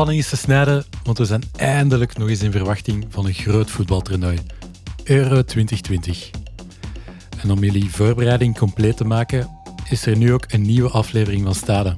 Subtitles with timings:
[0.00, 3.70] spanning is te snijden, want we zijn eindelijk nog eens in verwachting van een groot
[3.70, 4.38] voetbaltoernooi.
[5.04, 6.30] Euro 2020.
[7.42, 9.50] En om jullie voorbereiding compleet te maken,
[9.88, 11.96] is er nu ook een nieuwe aflevering van Stade.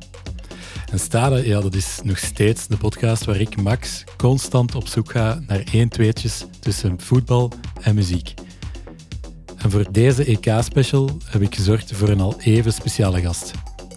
[0.92, 5.10] En Stade, ja, dat is nog steeds de podcast waar ik, Max, constant op zoek
[5.10, 8.34] ga naar één tweetjes tussen voetbal en muziek.
[9.56, 13.50] En voor deze EK-special heb ik gezorgd voor een al even speciale gast.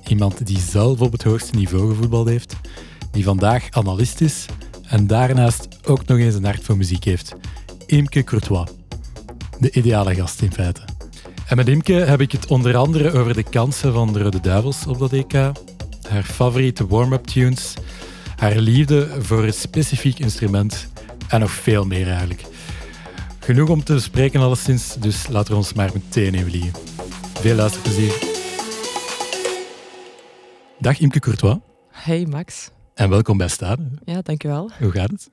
[0.07, 2.55] Iemand die zelf op het hoogste niveau gevoetbald heeft,
[3.15, 4.45] die vandaag analist is
[4.87, 7.35] en daarnaast ook nog eens een hart voor muziek heeft.
[7.85, 8.69] Imke Courtois.
[9.59, 10.81] De ideale gast in feite.
[11.47, 14.87] En met Imke heb ik het onder andere over de kansen van de Rode Duivels
[14.87, 15.33] op dat EK,
[16.07, 17.73] haar favoriete warm-up tunes,
[18.35, 20.87] haar liefde voor een specifiek instrument
[21.27, 22.45] en nog veel meer eigenlijk.
[23.39, 26.71] Genoeg om te bespreken alleszins, dus laten we ons maar meteen even vliegen.
[27.34, 28.13] Veel luisterplezier.
[30.79, 31.57] Dag Imke Courtois.
[31.91, 32.73] Hey Max.
[32.96, 33.84] En welkom bij Stade.
[34.05, 34.71] Ja, dankjewel.
[34.79, 35.29] Hoe gaat het?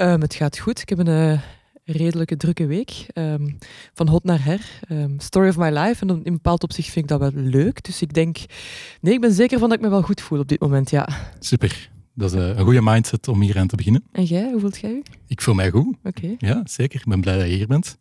[0.00, 0.80] Um, het gaat goed.
[0.80, 1.40] Ik heb een uh,
[1.84, 3.06] redelijke drukke week.
[3.14, 3.58] Um,
[3.94, 4.80] van hot naar her.
[4.88, 6.02] Um, story of my life.
[6.02, 7.84] En in een bepaald opzicht vind ik dat wel leuk.
[7.84, 8.38] Dus ik denk...
[9.00, 11.08] Nee, ik ben zeker van dat ik me wel goed voel op dit moment, ja.
[11.38, 11.90] Super.
[12.14, 14.04] Dat is een goede mindset om hier aan te beginnen.
[14.12, 15.02] En jij, hoe voelt jij je?
[15.26, 15.96] Ik voel mij goed.
[16.04, 16.34] Oké.
[16.38, 17.00] Ja, zeker.
[17.00, 17.98] Ik ben blij dat je hier bent.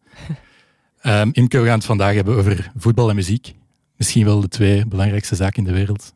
[1.03, 3.53] um, Imke, we gaan het vandaag hebben over voetbal en muziek.
[3.95, 6.13] Misschien wel de twee belangrijkste zaken in de wereld.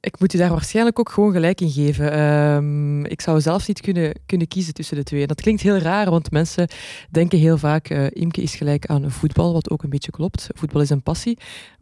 [0.00, 2.20] Ik moet je daar waarschijnlijk ook gewoon gelijk in geven.
[2.20, 5.20] Um, ik zou zelfs niet kunnen, kunnen kiezen tussen de twee.
[5.20, 6.68] En dat klinkt heel raar, want mensen
[7.10, 7.90] denken heel vaak...
[7.90, 10.48] Uh, Imke is gelijk aan voetbal, wat ook een beetje klopt.
[10.54, 11.38] Voetbal is een passie.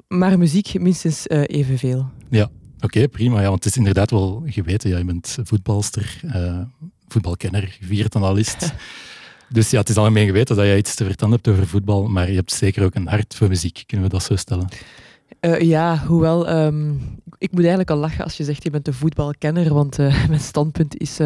[0.08, 2.10] Maar muziek minstens uh, evenveel.
[2.30, 3.40] Ja, Oké, prima.
[3.40, 4.90] Ja, want het is inderdaad wel geweten.
[4.90, 6.60] Ja, je bent voetbalster, uh,
[7.08, 8.72] voetbalkenner, viert analist.
[9.48, 12.28] dus ja, het is algemeen geweten dat je iets te vertellen hebt over voetbal, maar
[12.28, 13.82] je hebt zeker ook een hart voor muziek.
[13.86, 14.68] Kunnen we dat zo stellen?
[15.40, 17.00] Uh, ja, hoewel, um,
[17.38, 20.40] ik moet eigenlijk al lachen als je zegt je bent een voetbalkenner, want uh, mijn
[20.40, 21.18] standpunt is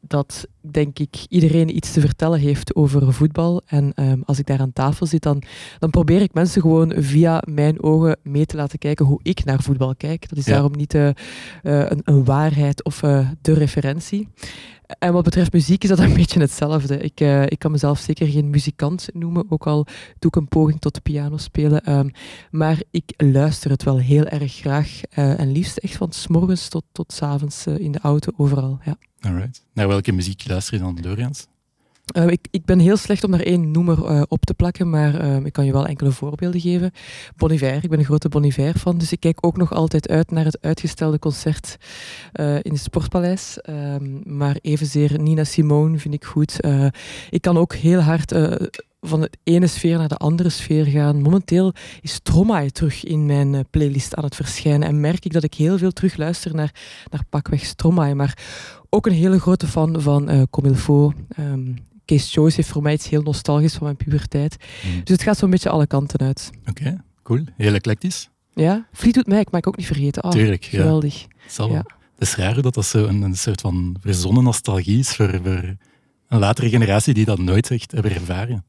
[0.00, 3.62] dat denk ik iedereen iets te vertellen heeft over voetbal.
[3.66, 5.42] En um, als ik daar aan tafel zit, dan,
[5.78, 9.62] dan probeer ik mensen gewoon via mijn ogen mee te laten kijken hoe ik naar
[9.62, 10.28] voetbal kijk.
[10.28, 10.52] Dat is ja.
[10.52, 11.14] daarom niet een,
[12.04, 13.00] een, waarheid of
[13.40, 14.28] de referentie.
[14.98, 16.98] En wat betreft muziek is dat een beetje hetzelfde.
[16.98, 19.86] Ik, ik kan mezelf zeker geen muzikant noemen, ook al
[20.18, 21.92] doe ik een poging tot piano spelen.
[21.92, 22.10] Um,
[22.50, 26.84] maar ik luister het wel heel erg graag en liefst echt van s morgens tot,
[26.92, 28.78] tot s avonds in de auto, overal.
[28.84, 28.96] Ja.
[29.20, 29.64] Alright.
[29.72, 31.46] Naar welke muziek luister je dan doorgaans?
[32.16, 35.24] Uh, ik, ik, ben heel slecht om daar één noemer uh, op te plakken, maar
[35.24, 36.90] uh, ik kan je wel enkele voorbeelden geven.
[37.36, 40.08] Bon Iver, ik ben een grote Bon Iver fan, dus ik kijk ook nog altijd
[40.08, 41.76] uit naar het uitgestelde concert
[42.32, 43.60] in het Sportpaleis.
[43.60, 46.58] Ehm, maar evenzeer Nina Simone vind ik goed.
[47.30, 48.32] ik kan ook heel hard
[49.00, 51.22] van de ene sfeer naar de andere sfeer gaan.
[51.22, 55.54] Momenteel is Stromae terug in mijn playlist aan het verschijnen en merk ik dat ik
[55.54, 56.74] heel veel terug luister naar,
[57.10, 58.14] naar pakweg Stromae.
[58.14, 58.38] Maar
[58.90, 61.12] ook een hele grote fan van uh, Comilfo.
[61.38, 61.76] Um,
[62.12, 64.56] Kees Joyce heeft voor mij iets heel nostalgisch van mijn puberteit.
[64.84, 65.00] Mm.
[65.04, 66.50] Dus het gaat zo'n beetje alle kanten uit.
[66.60, 67.44] Oké, okay, cool.
[67.56, 68.30] Heel eclectisch.
[68.54, 70.24] Ja, Fleetwood Mac mag ik ook niet vergeten.
[70.24, 71.26] Oh, Tuurlijk, geweldig.
[71.46, 71.84] Zal ja.
[72.18, 75.76] Het is raar dat dat zo een, een soort van verzonnen nostalgie is voor, voor
[76.28, 78.64] een latere generatie die dat nooit echt hebben ervaren.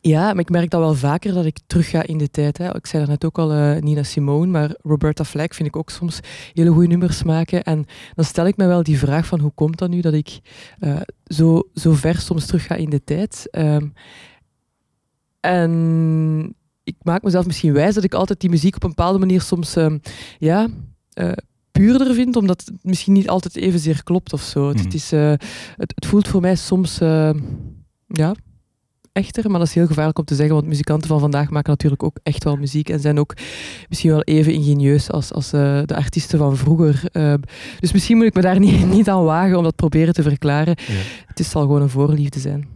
[0.00, 2.58] Ja, maar ik merk dat wel vaker dat ik terug ga in de tijd.
[2.58, 2.74] Hè.
[2.76, 6.20] Ik zei net ook al uh, Nina Simone, maar Roberta Flack vind ik ook soms
[6.52, 7.62] hele goede nummers maken.
[7.62, 10.40] En dan stel ik me wel die vraag van hoe komt dat nu dat ik
[10.80, 13.48] uh, zo, zo ver soms terug ga in de tijd.
[13.50, 13.92] Um,
[15.40, 16.54] en
[16.84, 19.76] ik maak mezelf misschien wijs dat ik altijd die muziek op een bepaalde manier soms
[19.76, 20.00] um,
[20.38, 20.68] ja,
[21.20, 21.32] uh,
[21.72, 24.70] puurder vind, omdat het misschien niet altijd evenzeer klopt of zo.
[24.70, 24.76] Mm.
[24.76, 25.42] Het, is, het,
[25.76, 26.98] het, voelt voor mij soms
[28.06, 28.34] ja,
[29.12, 32.02] echter, maar dat is heel gevaarlijk om te zeggen, want muzikanten van vandaag maken natuurlijk
[32.02, 33.34] ook echt wel muziek en zijn ook
[33.88, 37.02] misschien wel even ingenieus als, als uh, de artiesten van vroeger.
[37.12, 37.34] Uh,
[37.80, 40.74] dus misschien moet ik me daar niet, niet aan wagen om dat proberen te verklaren.
[40.86, 40.94] Ja.
[41.26, 42.68] Het is, zal gewoon een voorliefde zijn.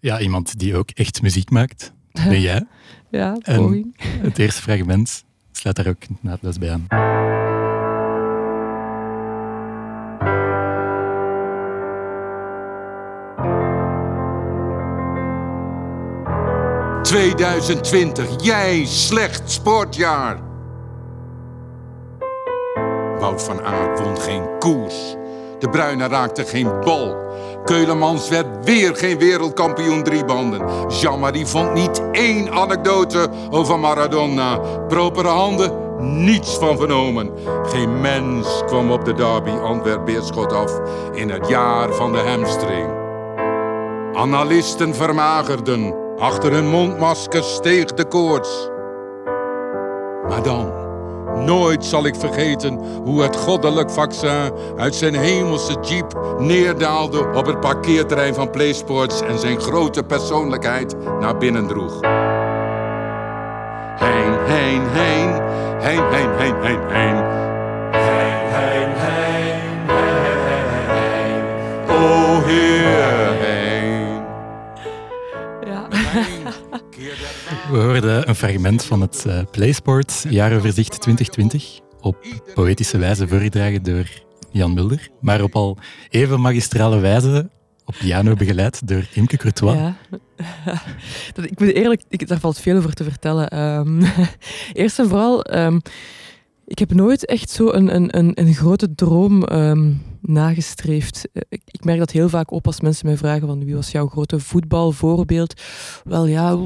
[0.00, 1.92] Ja, iemand die ook echt muziek maakt,
[2.28, 2.66] ben jij.
[3.10, 3.96] ja, poging.
[4.02, 7.39] Het eerste fragment sluit daar ook naadloos bij aan.
[17.02, 20.38] 2020, jij slecht sportjaar.
[23.18, 25.16] Wout van Aert won geen koers.
[25.58, 27.16] De Bruyne raakte geen bal.
[27.64, 30.88] Keulemans werd weer geen wereldkampioen driebanden.
[30.88, 34.58] Jean-Marie vond niet één anekdote over Maradona.
[34.88, 35.72] Propere handen,
[36.24, 37.30] niets van vernomen.
[37.62, 40.80] Geen mens kwam op de derby Antwerp-Beerschot af
[41.12, 42.88] in het jaar van de hamstring.
[44.14, 46.08] Analisten vermagerden.
[46.20, 48.68] Achter hun mondmaskers steeg de koorts.
[50.28, 50.80] Maar dan,
[51.44, 57.60] Nooit zal ik vergeten hoe het goddelijk vaccin uit zijn hemelse jeep neerdaalde op het
[57.60, 62.00] parkeerterrein van PlaySports en zijn grote persoonlijkheid naar binnen droeg.
[63.96, 65.30] Heen, heen, heen,
[65.80, 67.16] heen, heen, heen, heen, heen.
[67.90, 70.40] Heen, heen, heen, heen,
[70.88, 71.44] heen.
[71.88, 73.19] O Heer,
[77.70, 82.16] We hoorden een fragment van het uh, PlaySport Jarenoverzicht 2020 op
[82.54, 84.08] poëtische wijze voorgedragen door
[84.50, 85.78] Jan Mulder, maar op al
[86.08, 87.50] even magistrale wijze
[87.84, 89.78] op piano begeleid door Imke Courtois.
[91.50, 93.58] Ik moet eerlijk, ik, daar valt veel over te vertellen.
[93.58, 94.02] Um,
[94.72, 95.80] eerst en vooral, um,
[96.66, 101.28] ik heb nooit echt zo een, een, een, een grote droom um, nagestreefd.
[101.32, 104.06] Eh, ik, merk dat heel vaak op als mensen mij vragen van wie was jouw
[104.06, 105.60] grote voetbalvoorbeeld.
[106.04, 106.58] Wel ja,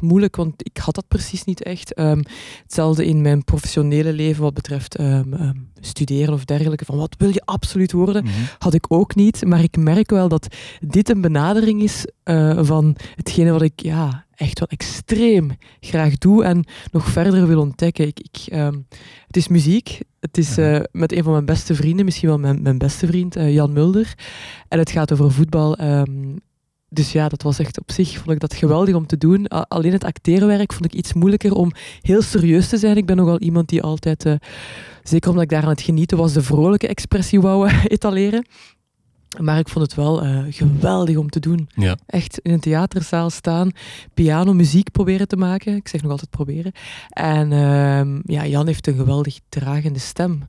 [0.00, 1.98] moeilijk, want ik had dat precies niet echt.
[1.98, 2.22] Um,
[2.62, 6.84] hetzelfde in mijn professionele leven wat betreft um, studeren of dergelijke.
[6.84, 8.24] Van wat wil je absoluut worden?
[8.24, 8.44] Mm -hmm.
[8.58, 9.44] Had ik ook niet.
[9.44, 10.46] Maar ik merk wel dat
[10.80, 15.50] dit een benadering is uh, van hetgene wat ik ja, echt wel extreem
[15.80, 18.06] graag doe en nog verder wil ontdekken.
[18.06, 18.86] Ik, ik, um,
[19.26, 20.00] het is muziek.
[20.20, 23.36] Het is uh, met een van mijn beste vrienden, misschien wel mijn, mijn beste vriend,
[23.36, 24.14] uh, Jan Mulder.
[24.68, 25.80] En het gaat over voetbal.
[25.80, 26.36] Um,
[26.88, 29.48] dus ja, dat was echt op zich, vond ik dat geweldig om te doen.
[29.48, 32.96] Alleen het acteerwerk vond ik iets moeilijker om heel serieus te zijn.
[32.96, 34.34] Ik ben nogal iemand die altijd, uh,
[35.02, 38.46] zeker omdat ik daar aan het genieten was, de vrolijke expressie wou etaleren.
[39.40, 41.68] Maar ik vond het wel uh, geweldig om te doen.
[41.74, 41.96] Ja.
[42.06, 43.70] Echt in een theaterzaal staan,
[44.14, 45.76] piano, muziek proberen te maken.
[45.76, 46.72] Ik zeg nog altijd proberen.
[47.08, 50.42] En uh, ja, Jan heeft een geweldig dragende stem.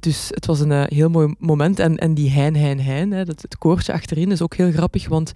[0.00, 1.78] Dus het was een uh, heel mooi moment.
[1.78, 5.08] En, en die hein, hein, hein, hè, dat, het koortje achterin is ook heel grappig,
[5.08, 5.32] want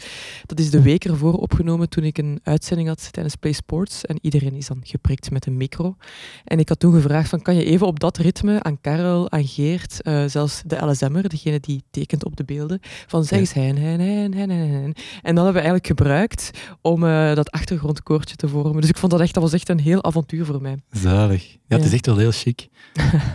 [0.47, 4.05] dat is de week ervoor opgenomen toen ik een uitzending had tijdens Play Sports.
[4.05, 5.97] En iedereen is dan geprikt met een micro.
[6.45, 9.47] En ik had toen gevraagd van, kan je even op dat ritme aan Karel, aan
[9.47, 13.77] Geert, uh, zelfs de LSM'er, degene die tekent op de beelden, van zeg eens hein,
[13.77, 14.95] hein, hein, hein, hein, hein.
[15.23, 16.51] En dat hebben we eigenlijk gebruikt
[16.81, 18.81] om uh, dat achtergrondkoortje te vormen.
[18.81, 20.77] Dus ik vond dat echt, dat was echt een heel avontuur voor mij.
[20.91, 21.53] Zalig.
[21.53, 21.77] Ja, ja.
[21.77, 22.69] het is echt wel heel chic.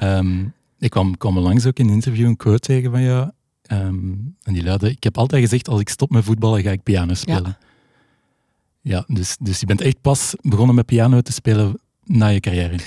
[0.04, 3.32] um, ik kwam, kwam langs ook in een interview een quote tegen van jou.
[3.72, 6.84] Um, en die luidde, ik heb altijd gezegd, als ik stop met voetballen, ga ik
[6.84, 7.58] piano spelen.
[8.82, 12.40] Ja, ja dus, dus je bent echt pas begonnen met piano te spelen na je
[12.40, 12.80] carrière.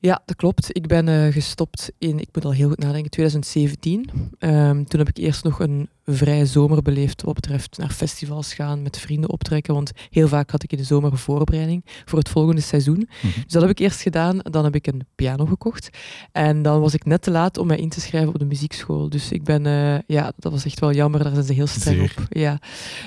[0.00, 0.76] Ja, dat klopt.
[0.76, 4.10] Ik ben uh, gestopt in, ik moet al heel goed nadenken, 2017.
[4.38, 8.82] Um, toen heb ik eerst nog een vrije zomer beleefd wat betreft naar festivals gaan,
[8.82, 9.74] met vrienden optrekken.
[9.74, 12.96] Want heel vaak had ik in de zomer een voorbereiding voor het volgende seizoen.
[12.96, 13.32] Mm -hmm.
[13.32, 14.38] Dus dat heb ik eerst gedaan.
[14.38, 15.90] Dan heb ik een piano gekocht.
[16.32, 19.08] En dan was ik net te laat om mij in te schrijven op de muziekschool.
[19.08, 21.22] Dus ik ben, uh, ja, dat was echt wel jammer.
[21.22, 22.14] Daar zijn ze heel streng Zeer.
[22.18, 22.26] op.
[22.28, 22.58] Ja.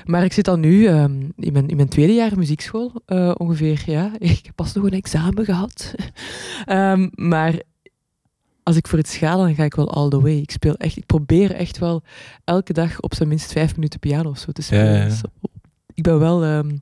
[0.06, 3.84] Maar ik zit dan nu um, in, mijn, in mijn tweede jaar muziekschool uh, ongeveer.
[3.86, 4.12] Ja.
[4.20, 5.94] Ik heb pas nog een examen gehad.
[6.70, 7.62] um, maar
[8.68, 10.38] als ik voor iets ga, dan ga ik wel all the way.
[10.38, 12.04] Ik speel echt, ik probeer echt wel
[12.44, 14.94] elke dag op zijn minst vijf minuten piano of zo te spelen.
[14.94, 15.06] Ja, ja.
[15.06, 15.22] Dus
[15.94, 16.82] ik ben wel um,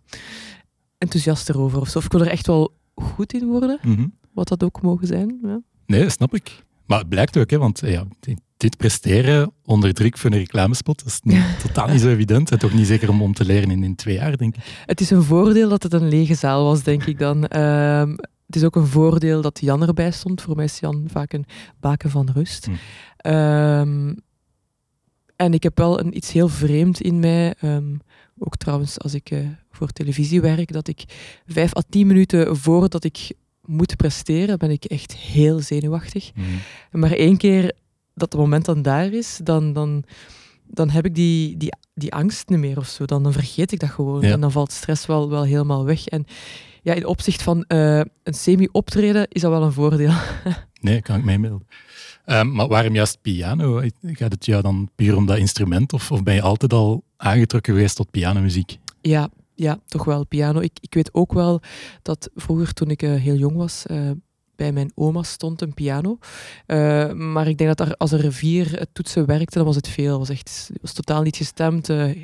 [0.98, 1.98] enthousiast erover of zo.
[1.98, 4.14] Of ik wil er echt wel goed in worden, mm -hmm.
[4.34, 5.40] wat dat ook mogen zijn.
[5.44, 5.62] Ja.
[5.86, 6.64] Nee, snap ik.
[6.86, 8.06] Maar het blijkt ook, hè, want ja,
[8.58, 12.52] dit presteren onder druk voor een reclamespot, dat is niet, totaal niet zo evident.
[12.52, 14.84] En toch niet zeker om, om te leren in, in twee jaar, denk ik.
[14.86, 17.60] Het is een voordeel dat het een lege zaal was, denk ik dan.
[17.60, 18.16] Um,
[18.46, 20.42] het is ook een voordeel dat Jan erbij stond.
[20.42, 21.46] Voor mij is Jan vaak een
[21.80, 22.66] baken van rust.
[22.66, 23.30] Hm.
[23.32, 24.16] Um,
[25.36, 27.56] en ik heb wel een, iets heel vreemd in mij.
[27.62, 28.00] Um,
[28.38, 31.04] ook trouwens als ik uh, voor televisie werk, dat ik
[31.46, 36.32] vijf à tien minuten voordat ik moet presteren, ben ik echt heel zenuwachtig.
[36.34, 37.00] Hm.
[37.00, 37.74] Maar één keer
[38.14, 40.04] dat het moment dan daar is, dan, dan,
[40.68, 43.06] dan heb ik die, die, die angst niet meer of zo.
[43.06, 44.22] Dan, dan vergeet ik dat gewoon.
[44.22, 44.32] Ja.
[44.32, 46.08] En dan valt stress wel, wel helemaal weg.
[46.08, 46.26] En
[46.86, 50.14] ja, in opzicht van uh, een semi-optreden is dat wel een voordeel.
[50.82, 51.36] nee, kan ik mij.
[52.26, 53.82] Um, maar waarom juist piano?
[54.02, 55.94] Gaat het jou dan puur om dat instrument?
[55.94, 58.78] Of, of ben je altijd al aangetrokken geweest tot pianomuziek?
[59.02, 60.60] Ja, ja toch wel piano.
[60.60, 61.62] Ik, ik weet ook wel
[62.02, 64.12] dat vroeger, toen ik uh, heel jong was, uh,
[64.56, 66.18] bij mijn oma stond een piano.
[66.68, 70.20] Uh, maar ik denk dat er, als er vier toetsen werkten, dan was het veel.
[70.20, 71.90] Het was, echt, was totaal niet gestemd.
[71.90, 72.16] Uh,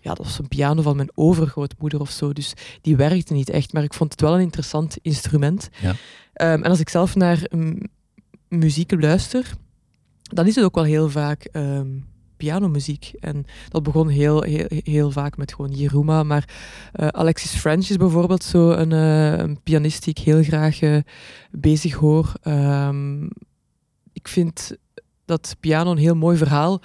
[0.00, 2.32] ja, dat was een piano van mijn overgrootmoeder of zo.
[2.32, 3.72] Dus die werkte niet echt.
[3.72, 5.68] Maar ik vond het wel een interessant instrument.
[5.80, 5.90] Ja.
[5.90, 5.96] Um,
[6.34, 7.78] en als ik zelf naar um,
[8.48, 9.52] muziek luister,
[10.22, 12.10] dan is het ook wel heel vaak um,
[12.42, 13.12] pianomuziek.
[13.20, 16.22] En dat begon heel, heel, heel vaak met gewoon Jeruma.
[16.22, 16.48] Maar
[17.00, 20.98] uh, Alexis French is bijvoorbeeld zo een, uh, een pianist die ik heel graag uh,
[21.50, 22.32] bezig hoor.
[22.44, 23.28] Um,
[24.12, 24.76] ik vind
[25.24, 26.80] dat piano een heel mooi verhaal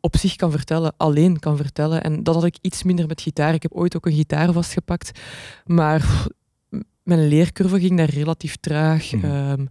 [0.00, 2.02] op zich kan vertellen, alleen kan vertellen.
[2.02, 3.54] En dat had ik iets minder met gitaar.
[3.54, 5.20] Ik heb ooit ook een gitaar vastgepakt.
[5.66, 6.26] Maar
[7.02, 9.12] mijn leercurve ging daar relatief traag.
[9.12, 9.24] Mhm.
[9.24, 9.66] Ehm,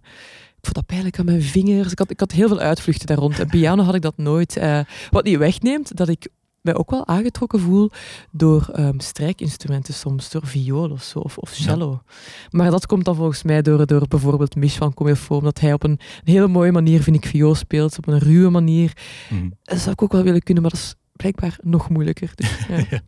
[0.62, 1.92] vond dat pijnlijk aan mijn vingers.
[1.92, 3.38] Ik had, ik had heel veel uitvluchten daar rond.
[3.38, 4.56] En piano had ik dat nooit.
[4.56, 6.28] Eh, wat niet wegneemt dat ik
[6.60, 7.90] mij ook wel aangetrokken voel
[8.30, 12.02] door ehm, strijkinstrumenten soms, door viool of zo, of, of cello.
[12.50, 15.82] Maar dat komt dan volgens mij door, door bijvoorbeeld Mich van Comilfo, omdat hij op
[15.82, 15.90] een,
[16.24, 18.92] een hele mooie manier, vind ik, viool speelt, op een ruwe manier.
[19.30, 19.48] Mhm.
[19.62, 22.30] Dat zou ik ook wel willen kunnen, maar dat is blijkbaar nog moeilijker.
[22.34, 22.76] Dus, ja.
[22.90, 23.00] Ja.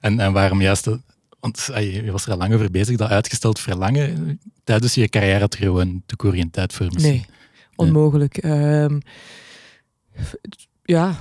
[0.00, 1.00] En, en waarom juist, de-
[1.40, 4.40] want je was er al lang over bezig, dat uitgesteld verlangen.
[4.64, 7.12] Tijdens je carrière had er gewoon te geen tijd voor misschien.
[7.12, 7.26] Nee,
[7.76, 8.36] onmogelijk.
[8.36, 8.98] Ehm,
[10.82, 11.16] ja,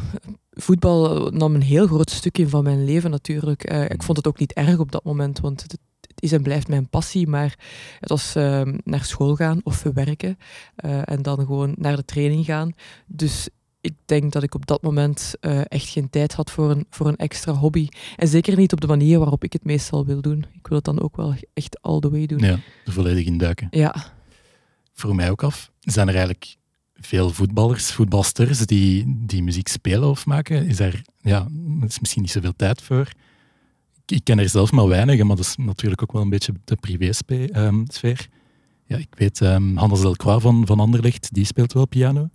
[0.51, 3.63] voetbal nam een heel groot stuk in van mijn leven natuurlijk.
[3.63, 6.41] Eh, ik vond het ook niet erg op dat moment, want het, het is en
[6.41, 7.27] blijft mijn passie.
[7.27, 7.59] Maar
[7.99, 10.37] het was ehm, naar school gaan of werken
[10.75, 12.73] eh, en dan gewoon naar de training gaan.
[13.05, 13.49] Dus
[13.81, 17.07] ik denk dat ik op dat moment eh, echt geen tijd had voor een, voor
[17.07, 17.87] een extra hobby.
[18.15, 20.45] En zeker niet op de manier waarop ik het meestal wil doen.
[20.53, 22.39] Ik wil het dan ook wel echt all the way doen.
[22.39, 23.67] Ja, er volledig induiken.
[23.69, 24.15] Ja,
[24.97, 26.55] Vroeg mij ook af, zijn er eigenlijk
[26.93, 30.67] veel voetballers, voetbalsters die, die muziek spelen of maken?
[30.67, 31.47] Is daar, ja,
[31.87, 33.11] is misschien niet zoveel tijd voor.
[34.05, 36.75] Ik, ken er zelf maar weinig, maar dat is natuurlijk ook wel een beetje de
[36.75, 38.29] privé-sfeer.
[38.85, 42.29] ja, ik weet, ehm Hannes Delcroix van, van Anderlecht, die speelt wel piano.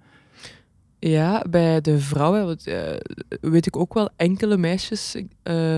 [1.04, 2.96] Ja, bij de vrouwen want, eh,
[3.40, 5.14] weet ik ook wel enkele meisjes.
[5.42, 5.76] eh,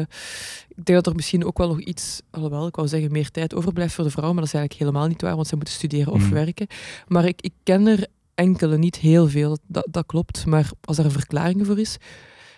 [0.68, 3.54] ik denk dat er misschien ook wel nog iets, alhoewel, ik wou zeggen meer tijd
[3.54, 6.12] overblijft voor de vrouwen, maar dat is eigenlijk helemaal niet waar, want zij moeten studeren
[6.12, 6.32] of Mhm.
[6.32, 6.66] werken.
[7.08, 10.46] Maar ik, ik ken er enkele, niet heel veel, dat, dat klopt.
[10.46, 11.96] Maar als er een verklaring voor is,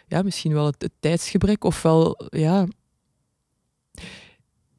[0.06, 2.66] ja, misschien wel het, het tijdsgebrek, ofwel, ja...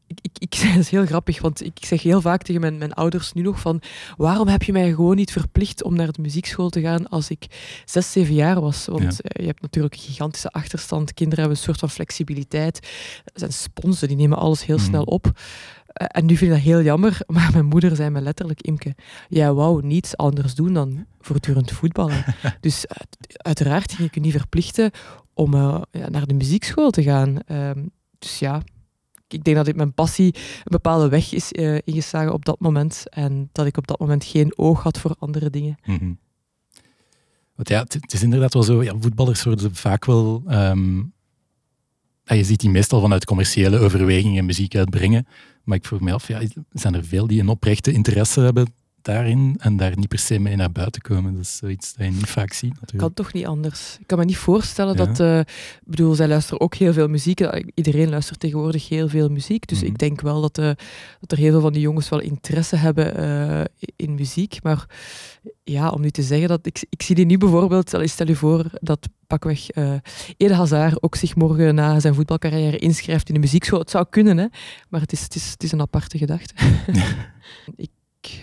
[0.08, 2.94] Ik, ik, ik, dat is heel grappig, want ik zeg heel vaak tegen mijn, mijn
[2.94, 3.82] ouders nu nog van
[4.18, 7.46] waarom heb je mij gewoon niet verplicht om naar de muziekschool te gaan als ik
[7.86, 8.86] zes, zeven jaar was?
[8.86, 11.14] Want eh, je hebt natuurlijk een gigantische achterstand.
[11.14, 12.80] Kinderen hebben een soort van flexibiliteit.
[13.24, 14.86] Dat zijn sponsen, die nemen alles heel Mhm.
[14.86, 15.32] snel op.
[15.88, 18.96] Eh, en nu vind ik dat heel jammer, maar mijn moeder zei me letterlijk, Imke,
[19.30, 22.24] jij wou niets anders doen dan voortdurend voetballen.
[22.62, 22.86] dus
[23.38, 24.92] uiteraard ging ik je niet verplichten
[25.34, 27.40] om eh, naar de muziekschool te gaan.
[27.46, 27.86] Ehm,
[28.20, 28.62] dus ja,
[29.28, 33.04] ik denk dat ik mijn passie een bepaalde weg is eh, ingeslagen op dat moment.
[33.10, 35.78] En dat ik op dat moment geen oog had voor andere dingen.
[35.86, 36.14] Mhm.
[37.56, 40.44] Want ja, het, is inderdaad wel zo, ja, voetballers worden vaak wel...
[42.24, 45.28] ja, je ziet die meestal vanuit commerciële overwegingen muziek uitbrengen.
[45.64, 46.42] Maar ik vroeg me af, ja,
[46.72, 48.68] zijn er veel die een oprechte interesse hebben
[49.08, 51.34] daarin en daar niet per se mee naar buiten komen?
[51.34, 52.98] Dat is zoiets dat je niet vaak ziet natuurlijk.
[52.98, 53.98] Kan toch niet anders?
[54.00, 55.06] Ik kan me niet voorstellen Ja.
[55.06, 55.20] dat...
[55.20, 57.40] eh, ik bedoel, zij luisteren ook heel veel muziek.
[57.40, 59.68] Eh, Iedereen luistert tegenwoordig heel veel muziek.
[59.68, 59.88] Dus Mhm.
[59.88, 60.72] ik denk wel dat, eh,
[61.20, 63.06] dat er heel veel van die jongens wel interesse hebben
[63.96, 64.64] in muziek.
[64.64, 64.86] Maar
[65.64, 66.66] ja, om nu te zeggen dat...
[66.66, 67.90] Ik, ik zie die nu bijvoorbeeld...
[68.04, 69.94] Stel, je voor dat pakweg eh
[70.38, 73.80] Ede Hazard ook zich morgen na zijn voetbalcarrière inschrijft in de muziekschool.
[73.80, 74.46] Het zou kunnen, hè.
[74.90, 76.54] Maar het is, het is, het is een aparte gedachte.
[77.76, 77.90] ik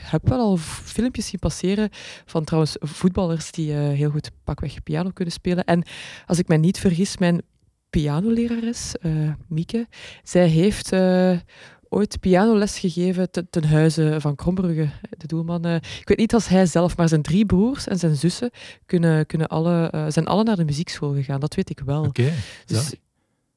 [0.00, 1.88] heb wel al filmpjes zien passeren
[2.25, 5.64] van trouwens voetballers die eh, heel goed pakweg piano kunnen spelen.
[5.64, 5.83] En
[6.26, 7.43] als ik mij niet vergis, mijn
[7.91, 9.11] pianolerares, eh
[9.49, 9.87] Mieke,
[10.23, 11.38] zij heeft eh,
[11.88, 14.88] ooit pianoles gegeven te- ten huize van Krombrugge,
[15.19, 15.67] de doelman.
[15.67, 18.50] ik weet niet als hij zelf, maar zijn drie broers en zijn zussen
[18.87, 21.41] kunnen, kunnen alle, zijn alle naar de muziekschool gegaan.
[21.41, 22.03] Dat weet ik wel.
[22.05, 22.33] Oké,
[22.67, 22.95] Dus.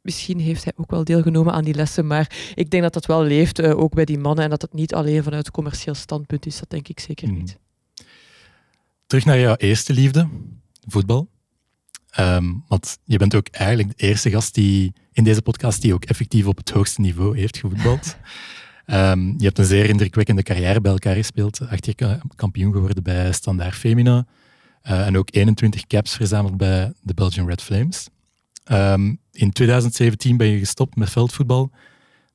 [0.07, 3.23] Misschien heeft hij ook wel deelgenomen aan die lessen, maar ik denk dat dat wel
[3.23, 6.59] leeft, eh, ook bij die mannen, en dat het niet alleen vanuit commercieel standpunt is.
[6.59, 7.37] Dat denk ik zeker Mhm.
[7.37, 7.57] niet.
[9.07, 10.27] Terug naar jouw eerste liefde,
[10.87, 11.29] voetbal.
[12.09, 16.05] Ehm, want je bent ook eigenlijk de eerste gast die in deze podcast die ook
[16.05, 18.15] effectief op het hoogste niveau heeft gevoetbald.
[18.85, 21.61] Ehm, je hebt een zeer indrukwekkende carrière bij elkaar gespeeld.
[21.69, 24.25] Acht jaar ka- kampioen geworden bij Standaard Femina.
[24.81, 28.07] Eh, en ook 21 caps verzameld bij de Belgian Red Flames.
[28.67, 31.71] Ehm, in 2017 ben je gestopt met veldvoetbal.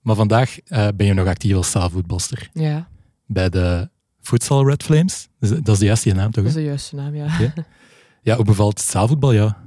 [0.01, 2.89] Maar vandaag eh, ben je nog actief als zaalvoetbalster Ja,
[3.27, 5.29] bij de Futsal Red Flames.
[5.39, 6.45] Dus Dat is de juiste naam toch?
[6.45, 7.53] dat is de juiste naam, ja.
[8.23, 9.33] Ja, hoe bevalt het zaalvoetbal?
[9.33, 9.63] Ja.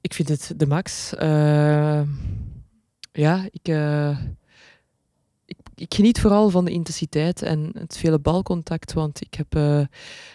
[0.00, 1.14] Ik vind het de max.
[1.14, 2.00] Eh,
[3.12, 4.18] ja, ik, eh,
[5.80, 8.92] ik, geniet vooral van de intensiteit en het vele balcontact.
[8.92, 9.80] Want ik, heb, eh,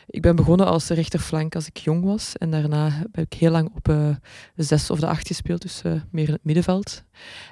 [0.08, 2.34] ik ben begonnen als rechterflank als ik jong was.
[2.38, 4.16] En daarna heb ik heel lang op eh,
[4.56, 7.04] de zes of de acht gespeeld, dus eh, meer in het middenveld.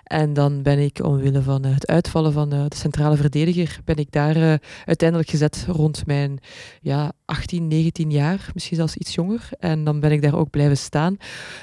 [0.03, 3.95] En dan ben ik, omwille van eh, het uitvallen van eh, de centrale verdediger, ben
[3.95, 4.53] ik daar eh,
[4.85, 6.39] uiteindelijk gezet rond mijn
[6.81, 9.49] ja, 18, 19 jaar, misschien zelfs iets jonger.
[9.59, 11.17] En dan ben ik daar ook blijven staan.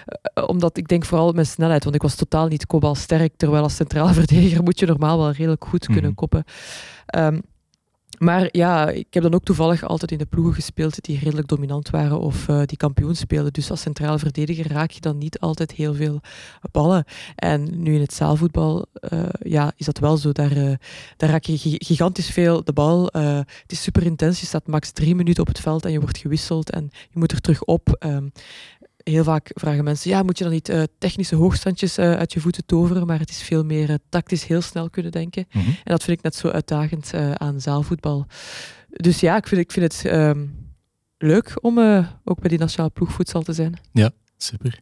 [0.04, 3.74] Eh, omdat ik denk vooral mijn snelheid, want ik was totaal niet kopbalsterk, terwijl als
[3.76, 6.17] centrale verdediger moet je normaal wel redelijk goed kunnen Mhm.
[7.06, 7.40] Ehm,
[8.18, 11.90] Maar ja, ik heb dan ook toevallig altijd in de ploegen gespeeld die redelijk dominant
[11.90, 13.52] waren of uh, die kampioen speelden.
[13.52, 16.20] Dus als centrale verdediger raak je dan niet altijd heel veel
[16.70, 17.04] ballen.
[17.36, 20.32] En nu in het zaalvoetbal uh, ja, is dat wel zo.
[20.32, 20.78] Daar,
[21.16, 23.08] daar raak je gigantisch veel de bal.
[23.12, 24.40] het is super intens.
[24.40, 27.32] Je staat max drie minuten op het veld en je wordt gewisseld en je moet
[27.32, 27.96] er terug op.
[28.06, 28.32] Um,
[29.10, 32.40] heel vaak vragen mensen, ja, moet je dan niet uh, technische hoogstandjes uh, uit je
[32.40, 35.46] voeten toveren, maar het is veel meer uh, tactisch heel snel kunnen denken.
[35.52, 35.70] Mm -hmm.
[35.70, 38.26] En dat vind ik net zo uitdagend aan zaalvoetbal.
[38.88, 40.68] Dus ja, ik vind, ik vind het um,
[41.18, 41.78] leuk om
[42.24, 43.80] ook bij die nationale ploegvoedsel te zijn.
[43.92, 44.80] Ja, super.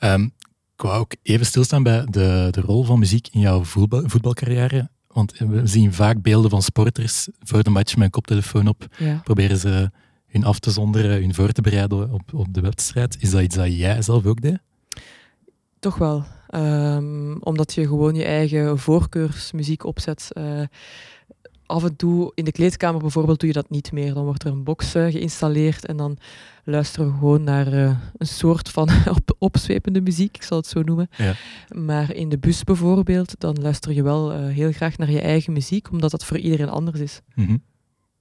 [0.00, 0.32] Um,
[0.74, 4.90] ik wou ook even stilstaan bij de, de rol van muziek in jouw voetbal, voetbalcarrière.
[5.06, 8.86] Want we zien vaak beelden van sporters voor de match met een koptelefoon op.
[8.98, 9.20] Ja.
[9.24, 9.90] Proberen ze
[10.32, 13.16] hun af te zonderen, hun voor te bereiden op, op de wedstrijd.
[13.18, 14.58] Is dat iets dat jij zelf ook deed?
[15.78, 16.24] Toch wel.
[16.54, 20.28] Um, omdat je gewoon je eigen voorkeursmuziek opzet.
[20.38, 20.62] Uh,
[21.66, 24.14] af en toe in de kleedkamer bijvoorbeeld doe je dat niet meer.
[24.14, 26.18] Dan wordt er een box uh, geïnstalleerd en dan
[26.64, 30.82] luisteren we gewoon naar uh, een soort van op, opzwepende muziek, ik zal het zo
[30.82, 31.08] noemen.
[31.16, 31.34] Ja.
[31.68, 35.90] Maar in de bus bijvoorbeeld, dan luister je wel heel graag naar je eigen muziek,
[35.90, 37.20] omdat dat voor iedereen anders is.
[37.34, 37.62] Mm -hmm.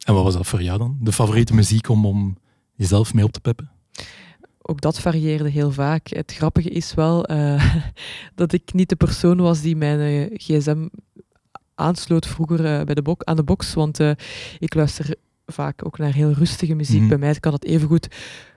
[0.05, 0.97] En wat was dat voor jou dan?
[1.01, 2.37] De favoriete muziek om, om
[2.75, 3.71] jezelf mee op te peppen?
[4.61, 6.07] Ook dat varieerde heel vaak.
[6.07, 7.75] Het grappige is wel uh,
[8.35, 10.87] dat ik niet de persoon was die mijn uh, gsm
[11.75, 13.73] aansloot vroeger uh, bij de aan de box.
[13.73, 13.99] Want
[14.59, 15.15] ik luister
[15.45, 17.01] vaak ook naar heel rustige muziek.
[17.01, 17.07] Mm.
[17.07, 18.07] Bij mij kan dat evengoed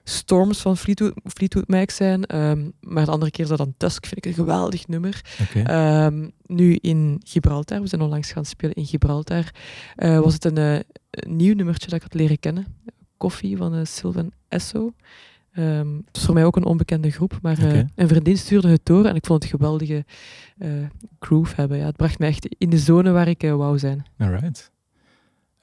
[0.04, 2.37] Storms van Fleetwood, Fleetwood Mac zijn.
[2.37, 5.20] Um, maar de andere keer is dat dan Tusk, vind ik een geweldig nummer.
[5.42, 6.04] Okay.
[6.06, 9.50] Um, nu in Gibraltar, we zijn onlangs gaan spelen in Gibraltar,
[9.96, 10.75] uh, was het een, uh,
[11.11, 12.66] een, nieuw nummertje dat ik had leren kennen.
[13.16, 14.92] Koffie van uh, Sylvan Esso.
[15.58, 17.88] Um, het is voor mij ook een onbekende groep, maar okay.
[17.94, 20.04] een vriendin stuurde het door en ik vond het een geweldige
[21.18, 21.78] groove hebben.
[21.78, 24.04] Ja, het bracht me echt in de zone waar ik wou zijn.
[24.18, 24.73] Alright.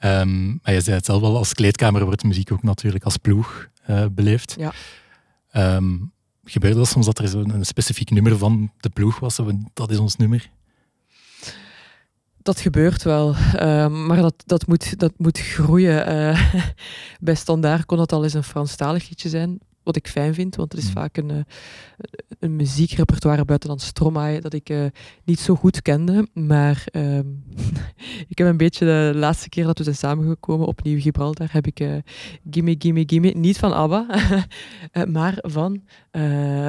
[0.05, 3.70] Um, maar je zei het zelf al, als kleedkamer wordt muziek ook natuurlijk als ploeg
[3.89, 4.55] uh, beleefd.
[4.58, 4.74] Ja.
[5.75, 6.12] Um,
[6.43, 9.39] gebeurde dat soms dat er zo'n een specifiek nummer van de ploeg was?
[9.74, 10.50] Dat is ons nummer?
[12.41, 16.11] Dat gebeurt wel, uh, maar dat, dat, moet, dat moet groeien.
[16.11, 16.53] Uh,
[17.20, 20.72] bij Standaard kon dat al eens een Franstalig liedje zijn wat ik fijn vind, want
[20.72, 20.94] het is mm.
[20.94, 21.37] vaak een, uh,
[22.39, 24.85] een muziekrepertoire buiten dan Stromae dat ik uh,
[25.24, 26.27] niet zo goed kende.
[26.33, 27.17] Maar uh,
[28.31, 31.79] ik heb een beetje de laatste keer dat we zijn samengekomen opnieuw Gibraltar, heb ik
[31.79, 31.96] uh,
[32.50, 34.05] Gimme Gimme Gimme, niet van ABBA,
[35.17, 35.81] maar van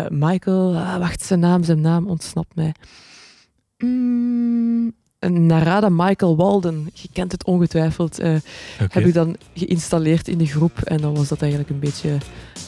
[0.08, 2.74] Michael, ah, wacht zijn naam, zijn naam ontsnapt mij.
[3.78, 4.92] Mm,
[5.28, 8.40] Narada Michael Walden, je kent het ongetwijfeld, uh, okay.
[8.88, 10.78] heb ik dan geïnstalleerd in de groep.
[10.78, 12.18] En dan was dat eigenlijk een beetje uh,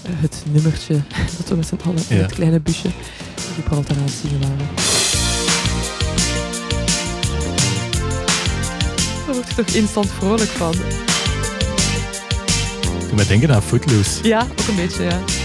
[0.03, 0.95] het nummertje
[1.39, 2.89] dat we met z'n allen in het kleine busje
[3.55, 4.67] Gibraltar aan het zingen waren.
[9.27, 10.73] Daar word je toch instant vrolijk van.
[13.09, 14.29] Doe me denken aan Footloose.
[14.29, 15.44] Ja, ook een beetje, ja.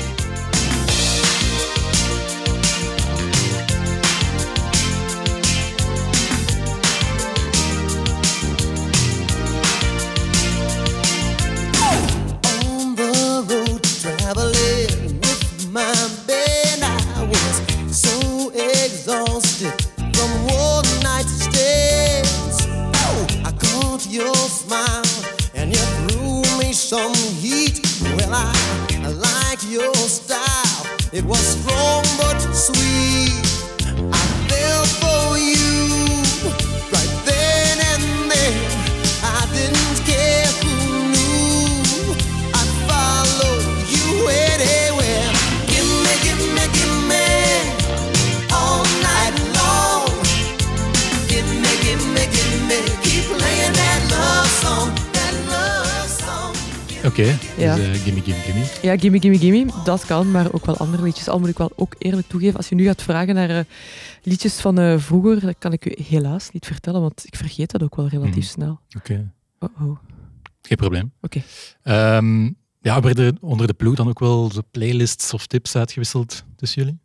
[31.11, 33.08] It was strong but sweet.
[57.19, 57.75] Oké, okay, ja.
[57.75, 58.65] dus uh, gimme, gimme, gimme.
[58.81, 61.27] Ja, gimme, gimme, gimme, dat kan, maar ook wel andere liedjes.
[61.27, 63.59] Al moet ik wel ook eerlijk toegeven, als je nu gaat vragen naar uh,
[64.23, 67.83] liedjes van uh, vroeger, dat kan ik u helaas niet vertellen, want ik vergeet dat
[67.83, 68.41] ook wel relatief mm.
[68.41, 68.79] snel.
[68.97, 69.11] Oké.
[69.11, 69.29] Okay.
[69.59, 69.97] Oh, oh.
[70.61, 71.11] Geen probleem.
[71.21, 71.41] Oké.
[71.83, 72.17] Okay.
[72.17, 76.81] Um, ja, werden onder de ploeg dan ook wel de playlists of tips uitgewisseld tussen
[76.81, 76.99] jullie?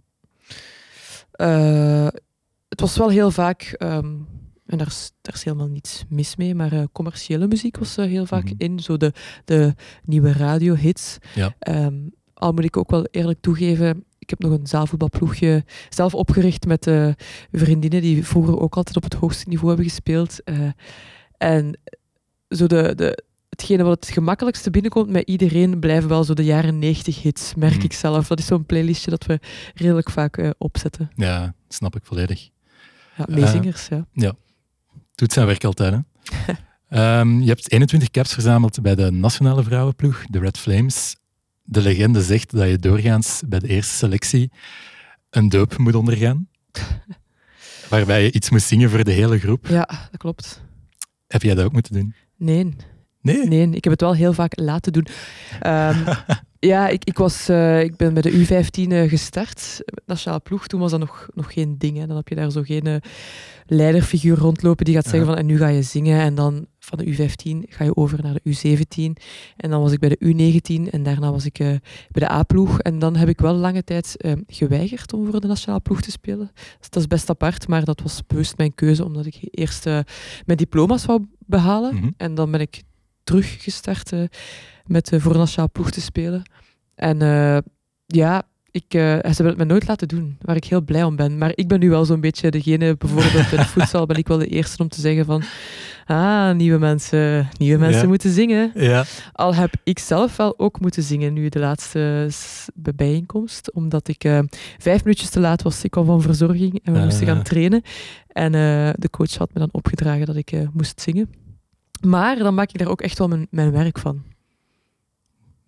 [2.69, 3.77] Het was wel heel vaak...
[3.79, 4.27] Um,
[4.67, 8.07] en daar is, daar is helemaal niets mis mee, maar uh, commerciële muziek was uh,
[8.07, 8.59] heel vaak mm -hmm.
[8.59, 8.81] in.
[8.81, 9.13] Zo de,
[9.45, 9.75] de
[10.05, 11.19] nieuwe radiohits.
[11.35, 11.55] Ja.
[11.69, 16.67] Um, al moet ik ook wel eerlijk toegeven, ik heb nog een zaalvoetbalploegje zelf opgericht
[16.67, 17.09] met uh,
[17.53, 20.41] vriendinnen die vroeger ook altijd op het hoogste niveau hebben gespeeld.
[21.37, 21.79] en
[22.49, 26.79] zo de, de, hetgene wat het gemakkelijkste binnenkomt met iedereen blijven wel zo de jaren
[26.79, 27.83] 90 hits, merk mm.
[27.83, 28.27] ik zelf.
[28.27, 29.41] Dat is zo'n playlistje dat we
[29.75, 31.11] redelijk vaak opzetten.
[31.15, 32.51] Ja, snap ik volledig.
[33.17, 34.07] Ja, meezingers, ja.
[34.13, 34.35] Ja,
[35.15, 35.95] doet zijn werk altijd.
[35.95, 36.53] Hè?
[36.89, 41.17] Ehm, je hebt 21 caps verzameld bij de nationale vrouwenploeg, de Red Flames.
[41.63, 44.51] De legende zegt dat je doorgaans bij de eerste selectie
[45.31, 46.49] een doop moet ondergaan.
[47.91, 49.67] waarbij je iets moest zingen voor de hele groep.
[49.67, 50.63] Ja, dat klopt.
[51.27, 52.15] Heb jij dat ook moeten doen?
[52.37, 52.77] Nee.
[53.21, 53.47] Nee?
[53.47, 55.07] Nee, ik heb het wel heel vaak laten doen.
[55.61, 56.15] Ehm,
[56.65, 60.67] ja, ik, ik, was, eh, ik ben bij de U15 uh, gestart, nationale ploeg.
[60.67, 61.99] Toen was dat nog, nog geen ding.
[61.99, 62.07] Hè.
[62.07, 62.97] Dan heb je daar zo geen uh,
[63.67, 66.21] leiderfiguur rondlopen die gaat zeggen van en nu ga je zingen.
[66.21, 69.23] En dan van de U15 ga je over naar de U17.
[69.57, 72.81] En dan was ik bij de U19 en daarna was ik bij de A-ploeg.
[72.81, 76.51] En dan heb ik wel lange tijd geweigerd om voor de nationale ploeg te spelen.
[76.79, 79.85] Dus dat is best apart, maar dat was bewust mijn keuze, omdat ik eerst
[80.45, 81.95] mijn diploma's wou behalen.
[81.95, 82.11] Mhm.
[82.17, 82.83] En dan ben ik
[83.25, 84.13] teruggestart
[84.87, 86.43] met de voor nationale ploeg te spelen.
[86.95, 87.59] En uh,
[88.07, 91.17] ja, ik, uh, ze hebben het me nooit laten doen, waar ik heel blij om
[91.17, 91.39] ben.
[91.39, 94.39] Maar ik ben nu wel zo'n beetje degene, bijvoorbeeld bij de voedsel, ben ik wel
[94.39, 95.43] de eerste om te zeggen van
[96.07, 98.09] ah, nieuwe mensen, nieuwe mensen Ja.
[98.09, 98.71] moeten zingen.
[98.75, 99.05] Ja.
[99.33, 102.29] Al heb ik zelf wel ook moeten zingen nu de laatste
[102.95, 104.39] bijeenkomst, omdat ik eh,
[104.79, 105.85] vijf minuutjes te laat was.
[105.85, 107.05] Ik kwam van verzorging en we Ah.
[107.05, 107.83] moesten gaan trainen.
[108.29, 111.31] En eh, de coach had me dan opgedragen dat ik eh, moest zingen.
[112.07, 114.23] Maar dan maak ik daar ook echt wel mijn, mijn werk van.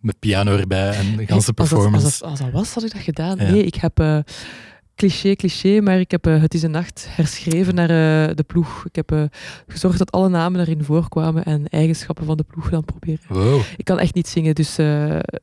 [0.06, 2.04] Met piano erbij en de ganse Als dat, performance.
[2.04, 3.38] als, dat, als dat was, had ik dat gedaan.
[3.38, 3.50] Ja.
[3.50, 4.18] Nee, ik heb eh,
[4.94, 8.84] cliché, cliché, maar ik heb eh, Het is een nacht herschreven naar eh, de ploeg.
[8.84, 9.28] Ik heb
[9.66, 13.20] gezorgd dat alle namen erin voorkwamen en eigenschappen van de ploeg dan proberen.
[13.28, 13.62] Wow.
[13.76, 14.78] Ik kan echt niet zingen, dus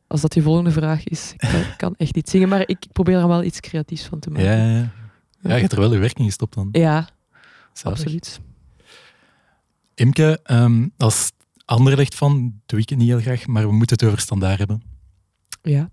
[0.07, 3.27] als dat je volgende vraag is, ik kan, echt niet zingen, maar ik, probeer er
[3.27, 4.45] wel iets creatiefs van te maken.
[4.45, 4.91] Ja, ja, ja.
[5.41, 6.69] Ja, je hebt er wel je werk in gestopt dan.
[6.71, 7.09] Ja,
[7.73, 7.99] Zalig.
[7.99, 8.39] absoluut.
[9.95, 11.31] Imke, ehm, als
[11.65, 14.83] Anderlecht van doe ik het niet heel graag, maar we moeten het over standaard hebben.
[15.61, 15.89] Ja.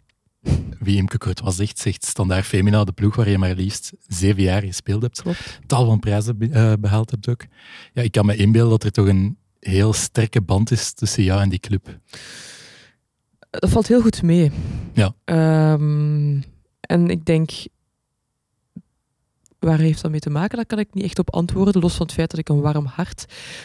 [0.79, 4.63] Wie Imke Courtois zegt, zegt standaard Femina, de ploeg waar je maar liefst zeven jaar
[4.63, 5.23] gespeeld hebt.
[5.23, 5.59] Klopt.
[5.67, 7.45] Tal van prijzen eh, behaald hebt ook.
[7.93, 11.41] Ja, ik kan me inbeelden dat er toch een heel sterke band is tussen jou
[11.43, 11.99] en die club.
[13.51, 14.51] Dat valt heel goed mee.
[14.93, 15.15] Ja.
[15.25, 16.41] Ehm,
[16.81, 17.51] en ik denk,
[19.61, 20.57] waar heeft dat mee te maken?
[20.57, 22.87] Daar kan ik niet echt op antwoorden, los van het feit dat ik een warm
[22.87, 23.25] hart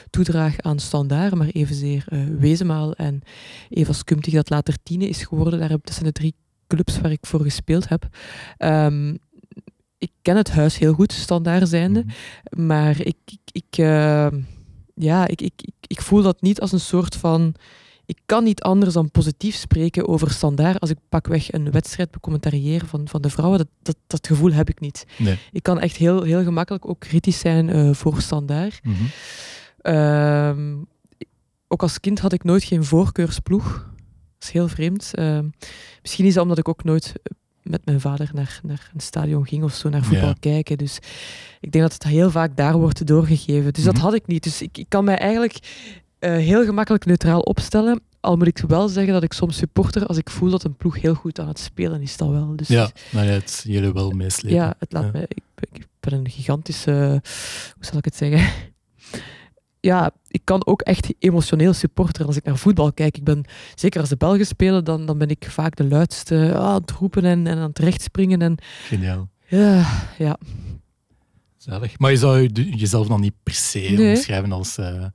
[0.10, 3.22] toedraag aan Standaard, maar evenzeer eh Wezenmaal en
[3.70, 5.60] Eva Skum, die dat later Tine is geworden.
[5.60, 6.36] Daar heb, dat zijn de drie
[6.68, 8.08] clubs waar ik voor gespeeld heb.
[8.58, 9.16] Ehm,
[9.98, 12.04] ik ken het huis heel goed, Standaard zijnde.
[12.04, 12.66] Mhm.
[12.66, 14.28] Maar ik, ik, ik, eh,
[14.96, 17.56] ja, ik, ik, ik, ik voel dat niet als een soort van.
[18.06, 22.86] Ik kan niet anders dan positief spreken over standaard als ik pakweg een wedstrijd becommentarieer
[22.86, 23.58] van, van de vrouwen.
[23.58, 25.06] Dat, dat, dat gevoel heb ik niet.
[25.18, 25.38] Nee.
[25.52, 28.80] Ik kan echt heel, heel gemakkelijk ook kritisch zijn eh, voor standaard.
[28.84, 28.94] Mhm.
[29.82, 30.76] Ehm,
[31.68, 33.74] ook als kind had ik nooit geen voorkeursploeg.
[34.38, 35.12] Dat is heel vreemd.
[35.14, 35.46] Ehm,
[36.02, 37.14] misschien is dat omdat ik ook nooit
[37.62, 40.36] met mijn vader naar, naar een stadion ging of zo, naar voetbal Ja.
[40.40, 40.78] kijken.
[40.78, 40.96] Dus
[41.62, 43.74] ik denk dat het heel vaak daar wordt doorgegeven.
[43.74, 44.04] Dus dat Mhm.
[44.04, 44.44] had ik niet.
[44.44, 45.58] Dus ik, ik kan mij eigenlijk
[46.32, 48.02] heel gemakkelijk neutraal opstellen.
[48.20, 51.02] Al moet ik wel zeggen dat ik soms supporter als ik voel dat een ploeg
[51.02, 52.18] heel goed aan het spelen is.
[52.18, 52.56] Dat wel.
[52.56, 54.58] Dus Ja, ja, het jullie wel meeslepen.
[54.60, 55.10] ja, het laat Ja.
[55.14, 55.22] me.
[55.28, 57.22] Ik, ben- ik ben een gigantische.
[57.76, 58.50] Hoe zal ik het zeggen?
[59.80, 63.18] Ja, ik kan ook echt emotioneel supporteren als ik naar voetbal kijk.
[63.18, 66.64] Ik ben, zeker als de Belgen spelen, dan, dan ben ik vaak de luidste ah,
[66.66, 68.42] aan het roepen en, en aan het rechtspringen.
[68.42, 68.58] En,
[68.88, 69.30] Geniaal.
[69.48, 69.86] ja,
[70.18, 70.38] ja,
[71.58, 72.00] Zalig.
[72.00, 74.10] Maar je zou je- jezelf dan niet per se Nee.
[74.16, 74.78] omschrijven als...
[74.78, 75.06] eh,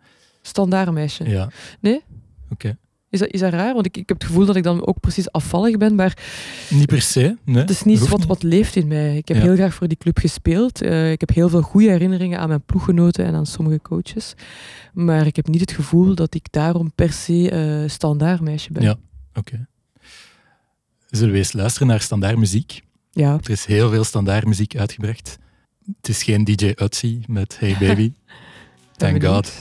[0.43, 1.25] standaard meisje.
[1.29, 1.51] ja.
[1.81, 2.03] Nee?
[2.51, 2.79] Oké.
[3.11, 3.75] Is, dat, is dat raar?
[3.75, 6.17] Want ik, ik heb het gevoel dat ik dan ook precies afvallig ben, maar
[6.71, 7.57] Niet per se, nee.
[7.57, 9.17] het is niet wat, wat leeft in mij.
[9.17, 9.43] Ik heb Ja.
[9.43, 10.83] heel graag voor die club gespeeld.
[10.83, 14.35] Eh, ik heb heel veel goede herinneringen aan mijn ploeggenoten en aan sommige coaches.
[14.93, 18.83] Maar ik heb niet het gevoel dat ik daarom per se eh standaard meisje ben.
[18.83, 18.97] Ja.
[19.35, 19.67] Oké.
[21.11, 22.83] Zullen we eens luisteren naar standaard muziek?
[23.11, 23.39] Ja.
[23.43, 25.39] Er is heel veel standaard muziek uitgebracht.
[25.97, 28.13] Het is geen DJ Utsi met Hey Baby,
[28.97, 29.25] thank.
[29.25, 29.53] God,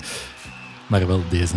[0.89, 1.55] maar wel deze.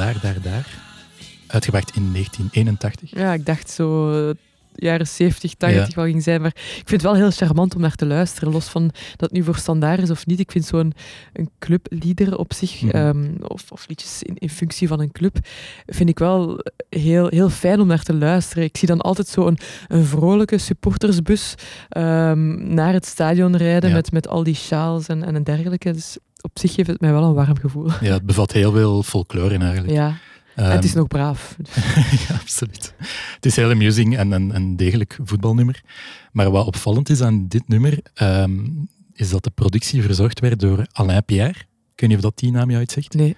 [0.00, 0.66] Standaard daar daar.
[1.46, 3.10] Uitgebracht in 1981.
[3.10, 4.34] Ja, ik dacht zo eh,
[4.74, 5.94] jaren 70, 80 Ja.
[5.94, 6.40] wel ging zijn.
[6.40, 8.52] Maar ik vind het wel heel charmant om naar te luisteren.
[8.52, 10.40] Los van dat het nu voor standaard is of niet.
[10.40, 10.92] Ik vind zo'n
[11.32, 12.96] een clublieder op zich, Mhm.
[12.96, 15.36] ehm, of, of liedjes in, in functie van een club,
[15.86, 16.58] vind ik wel
[16.88, 18.64] heel, heel fijn om naar te luisteren.
[18.64, 19.58] Ik zie dan altijd zo'n
[19.88, 21.54] een vrolijke supportersbus
[21.88, 23.96] ehm, naar het stadion rijden Ja.
[23.96, 25.92] met, met al die sjaals en, en dergelijke.
[25.92, 27.90] Dus op zich geeft het mij wel een warm gevoel.
[28.00, 29.92] Ja, het bevat heel veel folklore in eigenlijk.
[29.92, 30.18] Ja,
[30.54, 31.56] en het is Ehm, nog braaf.
[32.28, 32.94] ja, absoluut.
[33.34, 35.82] Het is heel amusing en een, een degelijk voetbalnummer.
[36.32, 38.64] Maar wat opvallend is aan dit nummer, ehm,
[39.12, 41.54] is dat de productie verzorgd werd door Alain Pierre.
[41.94, 43.14] Ik weet niet of dat die naam je uitzegt.
[43.14, 43.36] Nee.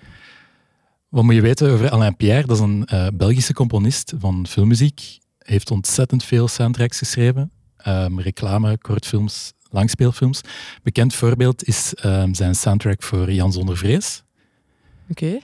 [1.09, 2.47] Wat moet je weten over Alain Pierre?
[2.47, 5.01] Dat is een eh, Belgische componist van filmmuziek.
[5.39, 7.51] Hij heeft ontzettend veel soundtracks geschreven.
[7.77, 10.41] Ehm, reclame, kortfilms, langspeelfilms.
[10.83, 14.23] Bekend voorbeeld is ehm, zijn soundtrack voor Jan Zonder Vrees.
[15.11, 15.39] Oké.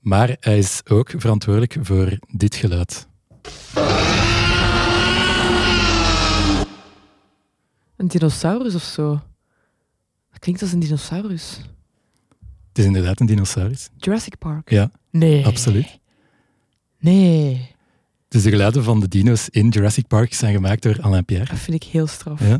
[0.00, 3.06] Maar hij is ook verantwoordelijk voor dit geluid.
[7.96, 9.20] Een dinosaurus of zo.
[10.30, 11.60] Dat klinkt als een dinosaurus.
[12.68, 13.88] Het is inderdaad een dinosaurus.
[13.96, 14.70] Jurassic Park.
[14.70, 15.46] Ja, Nee.
[15.46, 15.98] absoluut.
[16.98, 17.72] Nee.
[18.28, 21.46] Dus de geluiden van de dino's in Jurassic Park zijn gemaakt door Alain Pierre.
[21.46, 22.40] Dat vind ik heel straf.
[22.40, 22.58] Ja,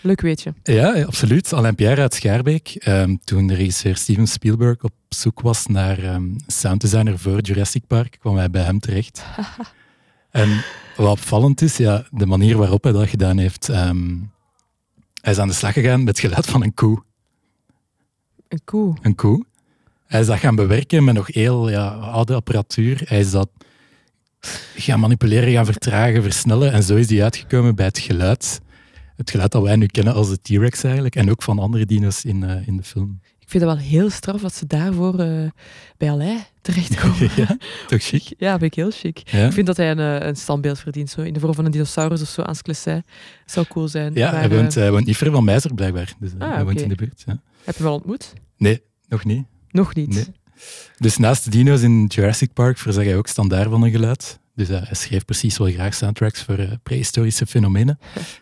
[0.00, 0.54] Leuk weetje.
[0.62, 1.52] ja absoluut.
[1.52, 2.68] Alain Pierre uit Schaarbeek.
[2.68, 8.16] Ehm, toen de regisseur Steven Spielberg op zoek was naar ehm sounddesigner voor Jurassic Park,
[8.20, 9.24] kwam hij bij hem terecht.
[10.30, 10.64] en
[10.96, 13.68] wat opvallend is, ja, de manier waarop hij dat gedaan heeft.
[13.68, 14.16] ehm,
[15.20, 17.02] hij is aan de slag gegaan met het geluid van een koe.
[18.48, 18.96] Een koe.
[19.02, 19.44] een koe.
[20.06, 23.02] Hij is dat gaan bewerken met nog heel ja, oude apparatuur.
[23.04, 23.50] Hij is dat
[24.74, 26.72] gaan manipuleren, gaan vertragen, versnellen.
[26.72, 28.60] En zo is hij uitgekomen bij het geluid.
[29.20, 31.16] Het geluid dat wij nu kennen als de T-Rex eigenlijk.
[31.16, 33.20] En ook van andere dino's in, eh, in de film.
[33.38, 35.48] Ik vind het wel heel straf dat ze daarvoor eh,
[35.96, 37.30] bij Alain terechtkomen.
[37.36, 37.56] ja,
[37.86, 38.32] toch chic?
[38.38, 39.30] Ja, vind ik heel chic.
[39.30, 41.10] Ja, Ik vind dat hij een, eh, een standbeeld verdient.
[41.10, 43.04] Zo, in de vorm van een dinosaurus of zo, aan Sclessin.
[43.46, 44.14] zou cool zijn.
[44.14, 46.12] ja Maar, hij, woont, eh, hij woont niet ver van Meizer blijkbaar.
[46.18, 47.22] Dus, Ah, hij woont in de buurt.
[47.26, 47.40] Ja.
[47.64, 48.32] heb je hem al ontmoet?
[48.56, 49.46] Nee, nog niet.
[49.70, 50.14] Nog niet.
[50.14, 50.26] Nee.
[50.98, 54.38] Dus naast de dino's in Jurassic Park verzag hij ook standaard van een geluid.
[54.54, 57.98] Dus hij schreef precies wel graag soundtracks voor eh, prehistorische fenomenen.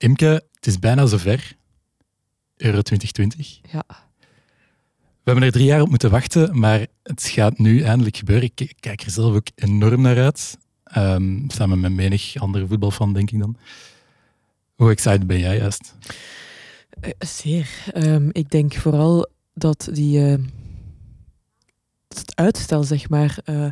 [0.00, 1.56] Imke, het is bijna zover.
[2.56, 3.60] Euro 2020.
[3.72, 3.84] Ja.
[4.96, 8.50] We hebben er drie jaar op moeten wachten, maar het gaat nu eindelijk gebeuren.
[8.54, 10.58] Ik kijk er zelf ook enorm naar uit.
[10.84, 13.56] Ehm, samen met menig andere voetbalfan, denk ik dan.
[14.74, 15.94] Hoe excited ben jij juist?
[17.00, 17.68] Eh, zeer.
[17.92, 20.38] Ehm, ik denk vooral dat die, eh,
[22.08, 23.68] het uitstel, zeg maar, eh,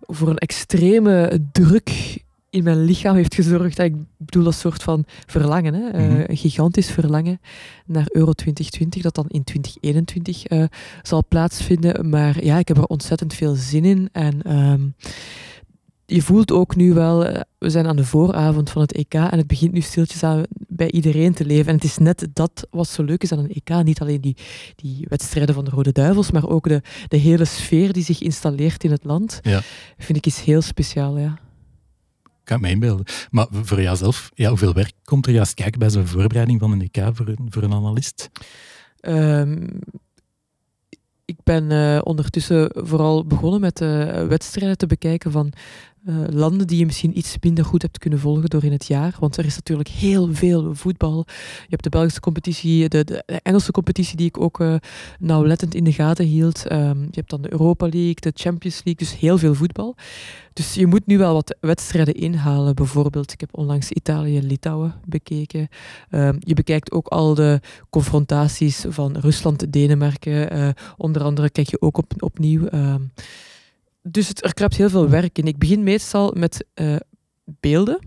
[0.00, 2.24] voor een extreme druk
[2.56, 3.78] in mijn lichaam heeft gezorgd.
[3.78, 5.88] Ik bedoel, dat soort van verlangen, hè?
[5.88, 6.24] eh, Mhm.
[6.26, 7.40] een gigantisch verlangen
[7.86, 10.64] naar Euro 2020, dat dan in 2021 eh,
[11.02, 12.08] zal plaatsvinden.
[12.08, 14.08] Maar ja, ik heb er ontzettend veel zin in.
[14.12, 14.80] En ehm,
[16.06, 19.38] je voelt ook nu wel, eh, we zijn aan de vooravond van het EK en
[19.38, 21.66] het begint nu stiltjes aan bij iedereen te leven.
[21.66, 23.84] En het is net dat wat zo leuk is aan een EK.
[23.84, 24.36] Niet alleen die,
[24.76, 28.84] die wedstrijden van de Rode Duivels, maar ook de, de hele sfeer die zich installeert
[28.84, 29.40] in het land.
[29.42, 29.60] Ja.
[29.98, 31.38] Vind ik is heel speciaal, ja.
[32.46, 33.06] Kan me inbeelden.
[33.30, 36.90] Maar voor jouzelf, ja, hoeveel werk komt er juist kijken bij zo'n voorbereiding van een
[36.90, 38.30] EK voor een, voor een analist?
[39.00, 39.66] Ehm,
[41.24, 45.52] ik ben eh, ondertussen vooral begonnen met eh, wedstrijden te bekijken van
[46.06, 49.16] eh, landen die je misschien iets minder goed hebt kunnen volgen door in het jaar.
[49.18, 51.24] Want er is natuurlijk heel veel voetbal.
[51.60, 54.74] Je hebt de Belgische competitie, de, de Engelse competitie die ik ook eh,
[55.18, 56.66] nauwlettend in de gaten hield.
[56.66, 59.96] Ehm, je hebt dan de Europa League, de Champions League, dus heel veel voetbal.
[60.52, 62.74] Dus je moet nu wel wat wedstrijden inhalen.
[62.74, 65.68] Bijvoorbeeld, ik heb onlangs Italië-Litouwen bekeken.
[66.10, 70.50] Ehm, je bekijkt ook al de confrontaties van Rusland-Denemarken.
[70.50, 72.66] Eh, onder andere kijk je ook op, opnieuw.
[72.66, 73.02] ehm.
[74.08, 75.46] Dus het, er kruipt heel veel werk in.
[75.46, 76.96] Ik begin meestal met eh,
[77.44, 77.98] beelden.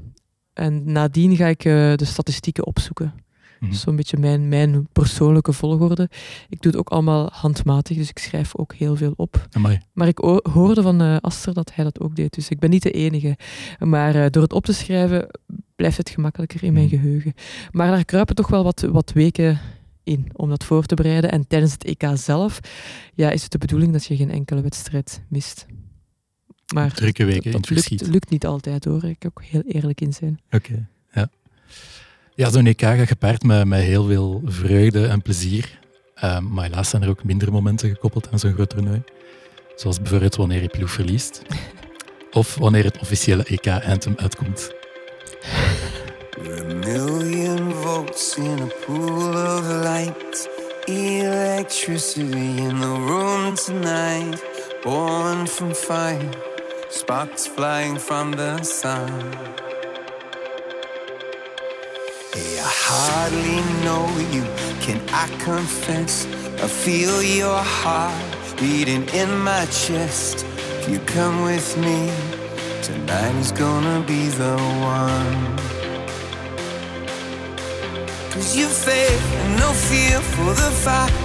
[0.53, 3.13] En nadien ga ik eh, de statistieken opzoeken.
[3.59, 3.73] Mhm.
[3.73, 6.09] Zo'n beetje mijn, mijn persoonlijke volgorde.
[6.49, 9.47] Ik doe het ook allemaal handmatig, dus ik schrijf ook heel veel op.
[9.51, 9.79] Amai.
[9.93, 10.17] Maar ik
[10.51, 13.37] hoorde van eh, Aster dat hij dat ook deed, dus ik ben niet de enige.
[13.79, 15.27] Maar door het op te schrijven
[15.75, 16.95] blijft het gemakkelijker in mijn Mhm.
[16.95, 17.33] geheugen.
[17.71, 19.59] Maar daar kruipen toch wel wat, wat weken
[20.03, 21.31] in om dat voor te bereiden.
[21.31, 22.59] En tijdens het EK zelf
[23.13, 25.65] ja, is het de bedoeling dat je geen enkele wedstrijd mist.
[26.73, 29.63] Maar Drukke weken in dat het lukt, lukt niet altijd hoor, ik kan ook heel
[29.67, 30.39] eerlijk in zijn.
[30.51, 31.29] Oké, ja.
[32.35, 35.79] Ja, zo'n EK gaat gepaard met, met heel veel vreugde en plezier.
[36.15, 39.03] Ehm, maar helaas zijn er ook mindere momenten gekoppeld aan zo'n groot toernooi.
[39.75, 41.41] Zoals bijvoorbeeld wanneer je ploeg verliest.
[42.31, 44.71] Of wanneer het officiële EK-anthem uitkomt.
[46.37, 50.49] A million volts in a pool of light.
[50.85, 54.43] Electricity in the room tonight,
[54.83, 56.29] born from fire,
[56.89, 59.09] sparks flying from the sun.
[62.33, 64.43] Hey, I hardly know you,
[64.81, 66.25] can I confess?
[66.61, 70.45] I feel your heart beating in my chest.
[70.79, 72.11] If you come with me,
[72.81, 75.57] tonight is gonna be the one.
[78.31, 81.19] Cause you faith and no fear for the fight.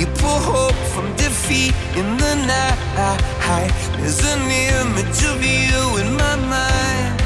[0.00, 3.39] You pull hope from defeat in the night.
[3.50, 7.20] There's an image of you in my mind.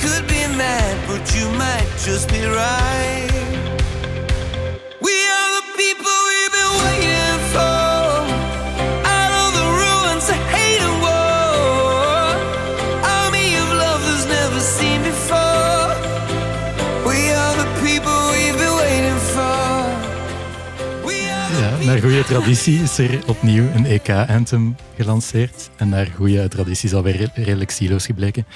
[0.00, 3.39] Could be mad, but you might just be right.
[22.00, 25.70] Naar goede traditie is er opnieuw een EK-anthem gelanceerd.
[25.76, 28.46] En naar goede traditie is alweer re- redelijk silo's gebleken.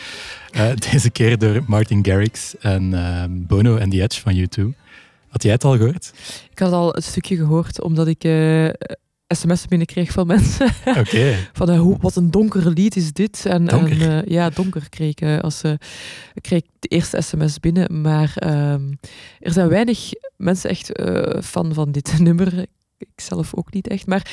[0.51, 4.77] Eh, deze keer door Martin Garrix en eh, Bono en The Edge van U2.
[5.29, 6.13] Had jij het al gehoord?
[6.51, 8.69] Ik had al een stukje gehoord, omdat ik eh
[9.29, 10.67] sms'en binnenkreeg van mensen.
[11.01, 11.35] Oké.
[11.53, 13.47] van hoe, wat een donker lied is dit.
[13.47, 14.11] En, Donker?
[14.11, 15.63] en, ja, donker kreeg ik, als,
[16.41, 18.01] kreeg de eerste sms binnen.
[18.01, 18.93] Maar ehm,
[19.41, 20.91] er zijn weinig mensen echt
[21.43, 22.67] fan van dit nummer.
[22.99, 24.07] Ik zelf ook niet echt.
[24.07, 24.33] Maar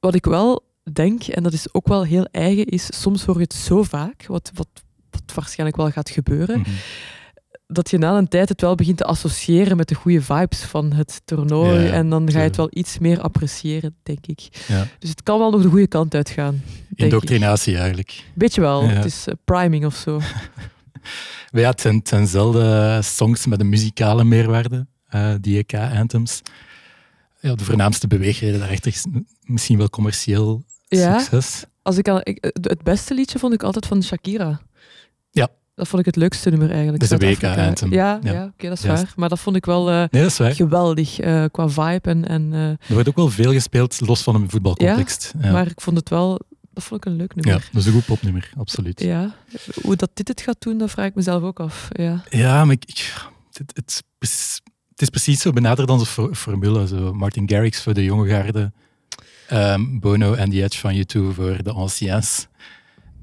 [0.00, 3.42] wat ik wel denk, en dat is ook wel heel eigen, is soms hoor je
[3.42, 4.68] het zo vaak, wat, wat,
[5.10, 6.70] wat waarschijnlijk wel gaat gebeuren, Mhm.
[7.66, 10.92] dat je na een tijd het wel begint te associëren met de goede vibes van
[10.92, 11.80] het toernooi.
[11.80, 14.48] Ja, en dan ga je het wel iets meer appreciëren, denk ik.
[14.68, 14.86] Ja.
[14.98, 16.62] Dus het kan wel nog de goede kant uitgaan.
[16.64, 16.98] denk ik.
[17.04, 18.24] Indoctrinatie eigenlijk.
[18.34, 18.82] Beetje wel.
[18.82, 18.88] Ja.
[18.88, 20.20] Het is eh, priming of zo.
[21.50, 26.40] Ja, het zijn, het zijn zelden songs met een muzikale meerwaarde, eh, die EK-anthems.
[27.42, 29.04] Ja, de voornaamste beweegreden daarachter is
[29.42, 31.18] misschien wel commercieel Ja.
[31.18, 31.64] succes.
[31.82, 34.60] Als ik al, ik, het beste liedje vond ik altijd van Shakira.
[35.30, 35.48] Ja.
[35.74, 37.08] Dat vond ik het leukste nummer eigenlijk.
[37.08, 37.34] Dat is een.
[37.34, 37.92] WK-anthem.
[37.92, 38.32] Ja, Ja.
[38.32, 38.44] ja.
[38.44, 39.02] oké, dat is Juist.
[39.02, 39.12] waar.
[39.16, 40.54] Maar dat vond ik wel Nee, dat is waar.
[40.54, 42.08] geweldig eh, qua vibe.
[42.10, 45.32] En, en, eh, Er wordt ook wel veel gespeeld, los van een voetbalcontext.
[45.38, 45.52] Ja, ja.
[45.52, 46.40] Maar ik vond het wel...
[46.72, 47.68] Dat vond ik een leuk nummer.
[47.72, 49.00] dat is een goed popnummer, absoluut.
[49.00, 49.34] Ja, Ja.
[49.82, 51.88] Hoe dat dit het gaat doen, dat vraag ik mezelf ook af.
[51.92, 52.64] Ja.
[52.64, 53.14] maar ik, ik-
[53.52, 54.02] het, het,
[55.02, 56.86] is precies- zo benaderd een for- formule.
[56.86, 58.72] Zo Martin Garrix voor de jonge garde,
[59.48, 62.46] ehm, Bono en The Edge van U2 voor de anciens.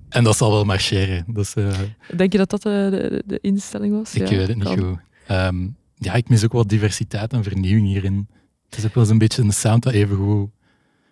[0.09, 1.25] En dat zal wel marcheren.
[1.55, 1.71] Eh,
[2.15, 4.15] Denk je dat dat de, de, de instelling was?
[4.15, 4.77] Ik Ja, weet het niet kan.
[4.77, 4.97] goed.
[5.27, 8.27] Ehm, ja, ik mis ook wel diversiteit en vernieuwing hierin.
[8.69, 10.49] Het is ook wel eens een beetje een sound dat even goed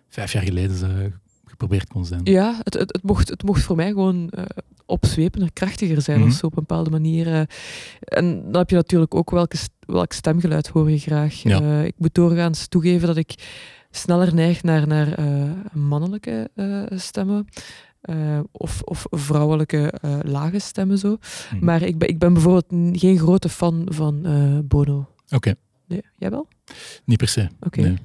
[0.08, 1.12] vijf jaar geleden zou
[1.44, 2.20] geprobeerd kon zijn.
[2.24, 4.44] Ja, het, het, het, mocht, het mocht voor mij gewoon eh
[4.86, 6.28] opzwepender, krachtiger zijn Mhm.
[6.28, 7.26] of zo op een bepaalde manier.
[7.26, 7.40] eh.
[8.00, 9.56] en dan heb je natuurlijk ook welke,
[9.92, 11.34] welk stemgeluid hoor je graag.
[11.34, 11.60] Ja.
[11.60, 13.34] Eh, ik moet doorgaans toegeven dat ik
[13.90, 17.46] sneller neig naar, naar eh, mannelijke eh, stemmen.
[18.52, 21.16] of, of vrouwelijke lage stemmen zo.
[21.52, 21.64] Mhm.
[21.64, 24.26] Maar ik ben, ik ben bijvoorbeeld geen grote fan van
[24.68, 25.08] Bono.
[25.28, 25.54] Oké,
[25.86, 26.48] Nee, jij wel?
[27.04, 27.48] niet per se.
[27.60, 27.80] Oké.
[27.80, 27.96] Nee.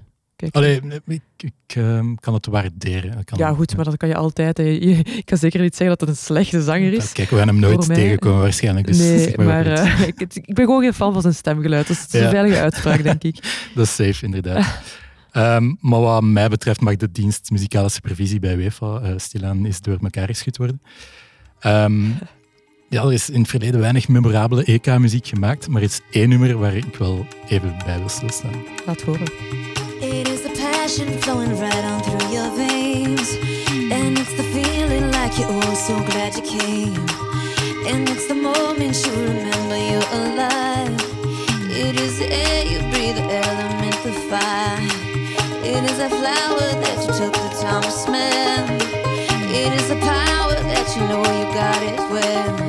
[0.51, 3.23] Allee, ik, ik ehm, kan het waarderen.
[3.23, 4.57] Kan, ja, goed, maar dat kan je altijd.
[4.57, 4.63] hè.
[4.63, 7.11] Ik kan zeker niet zeggen dat het een slechte zanger is.
[7.11, 8.87] Kijk, we gaan hem nooit mij- tegenkomen waarschijnlijk.
[8.87, 11.87] Dus nee, zeg maar maar eh, ik, ik ben gewoon geen fan van zijn stemgeluid.
[11.87, 12.25] Dus het is Ja.
[12.25, 13.35] een veilige uitspraak, denk ik.
[13.75, 14.81] Dat is safe, inderdaad.
[15.31, 19.81] Ehm, maar wat mij betreft mag de dienst muzikale supervisie bij UEFA eh, stilaan is
[19.81, 20.81] door elkaar geschud worden.
[21.59, 22.03] Ehm,
[22.89, 26.57] ja, er is in het verleden weinig memorabele EK-muziek gemaakt, maar er is één nummer
[26.57, 28.63] waar ik wel even bij wil stilstaan.
[28.85, 29.27] Laat horen.
[30.83, 33.37] Passion flowing right on through your veins.
[33.71, 37.07] And it's the feeling like you're oh so glad you came.
[37.87, 40.99] And it's the moment you remember you're alive.
[41.71, 44.77] It is the air you breathe, the element, the fire.
[45.63, 48.67] It is a flower that you took the time to smell.
[49.55, 52.62] It is the power that you know you got it well.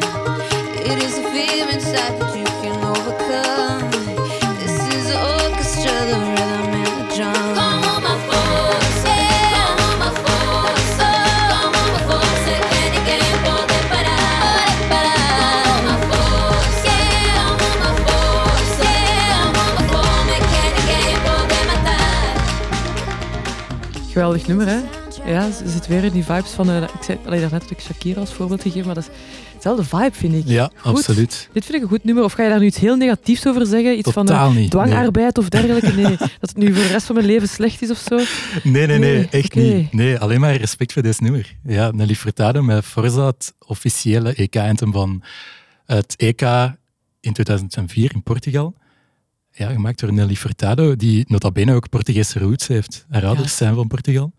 [24.15, 24.81] Geweldig nummer, hè?
[25.27, 26.71] Ja, ze zit weer in die vibes van...
[26.71, 29.11] eh, ik zei alleen daarnet ik Shakira als voorbeeld gegeven, maar dat is
[29.53, 30.43] hetzelfde vibe, vind ik.
[30.47, 30.97] Ja, Goed.
[30.97, 31.49] absoluut.
[31.53, 32.25] Dit vind ik een goed nummer.
[32.25, 33.99] Of ga je daar nu iets heel negatiefs over zeggen?
[33.99, 34.71] Iets van Totaal eh, niet.
[34.71, 35.93] dwangarbeid of dergelijke?
[35.93, 36.17] Nee.
[36.41, 38.17] Dat het nu voor de rest van mijn leven slecht is of zo?
[38.63, 39.93] Nee, nee, nee, Nee, echt niet.
[39.93, 41.57] Nee, alleen maar respect voor dit nummer.
[41.67, 45.23] Ja, Nelly Furtado met Forza, het officiële EK-anthem van
[45.87, 46.43] het EK
[47.21, 48.75] in 2004 in Portugal.
[49.57, 53.07] Ja, gemaakt door Nelly Furtado, die nota bene ook Portugese roots heeft.
[53.09, 54.33] Haar ouders zijn van Portugal.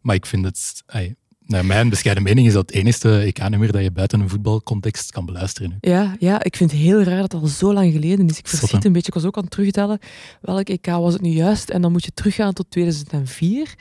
[0.00, 0.82] Maar ik vind het...
[0.86, 1.14] ai,
[1.50, 5.26] naar mijn bescheiden mening is dat het enige EK-nummer dat je buiten een voetbalcontext kan
[5.26, 5.76] beluisteren.
[5.80, 8.38] Ja, ja, ik vind het heel raar dat het al zo lang geleden is.
[8.38, 9.08] Ik verschiet een beetje.
[9.08, 9.98] Ik was ook aan het terugtellen.
[10.40, 11.70] Welk EK was het nu juist?
[11.70, 13.74] En dan moet je teruggaan tot 2004.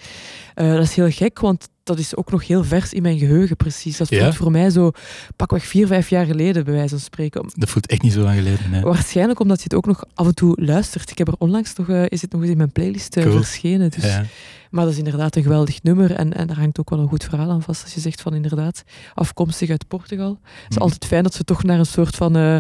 [0.54, 3.56] Eh, dat is heel gek, want dat is ook nog heel vers in mijn geheugen,
[3.56, 3.98] precies.
[3.98, 4.22] Dat Ja?
[4.24, 4.92] voelt voor mij zo
[5.36, 7.50] pakweg vier, vijf jaar geleden, bij wijze van spreken.
[7.56, 8.72] Dat voelt echt niet zo lang geleden.
[8.72, 8.82] Hè.
[8.82, 11.12] Waarschijnlijk omdat je het ook nog af en toe luistert.
[11.12, 13.36] Ik heb er onlangs nog, eh, is het nog eens in mijn playlist eh, Cool.
[13.36, 13.90] verschenen.
[13.92, 14.26] Dus, Ja.
[14.70, 16.12] Maar dat is inderdaad een geweldig nummer.
[16.12, 17.84] En, en daar hangt ook wel een goed verhaal aan vast.
[17.84, 18.84] Als je zegt van inderdaad,
[19.14, 20.40] afkomstig uit Portugal.
[20.44, 20.84] Het is Mhm.
[20.84, 22.58] altijd fijn dat ze toch naar een soort van eh,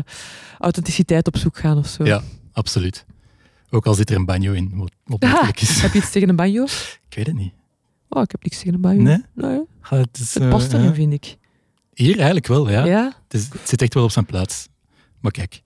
[0.60, 2.06] authenticiteit op zoek gaan of zo.
[2.06, 2.22] Ja.
[2.54, 3.06] Absoluut.
[3.70, 4.72] Ook al zit er een banjo in,
[5.06, 5.44] wat, Ah.
[5.48, 5.58] Heb
[5.94, 6.64] je iets tegen een banjo?
[7.10, 7.54] Ik weet het niet.
[8.10, 9.02] Oh, ik heb niks tegen een banjo.
[9.02, 9.24] Nee?
[9.34, 11.38] Nee, Ah, het is, het eh, past erin, vind ik.
[11.94, 12.86] Hier eigenlijk wel, ja.
[12.86, 13.04] Ja?
[13.24, 14.68] Het, is- het zit echt wel op zijn plaats.
[15.20, 15.62] Maar kijk,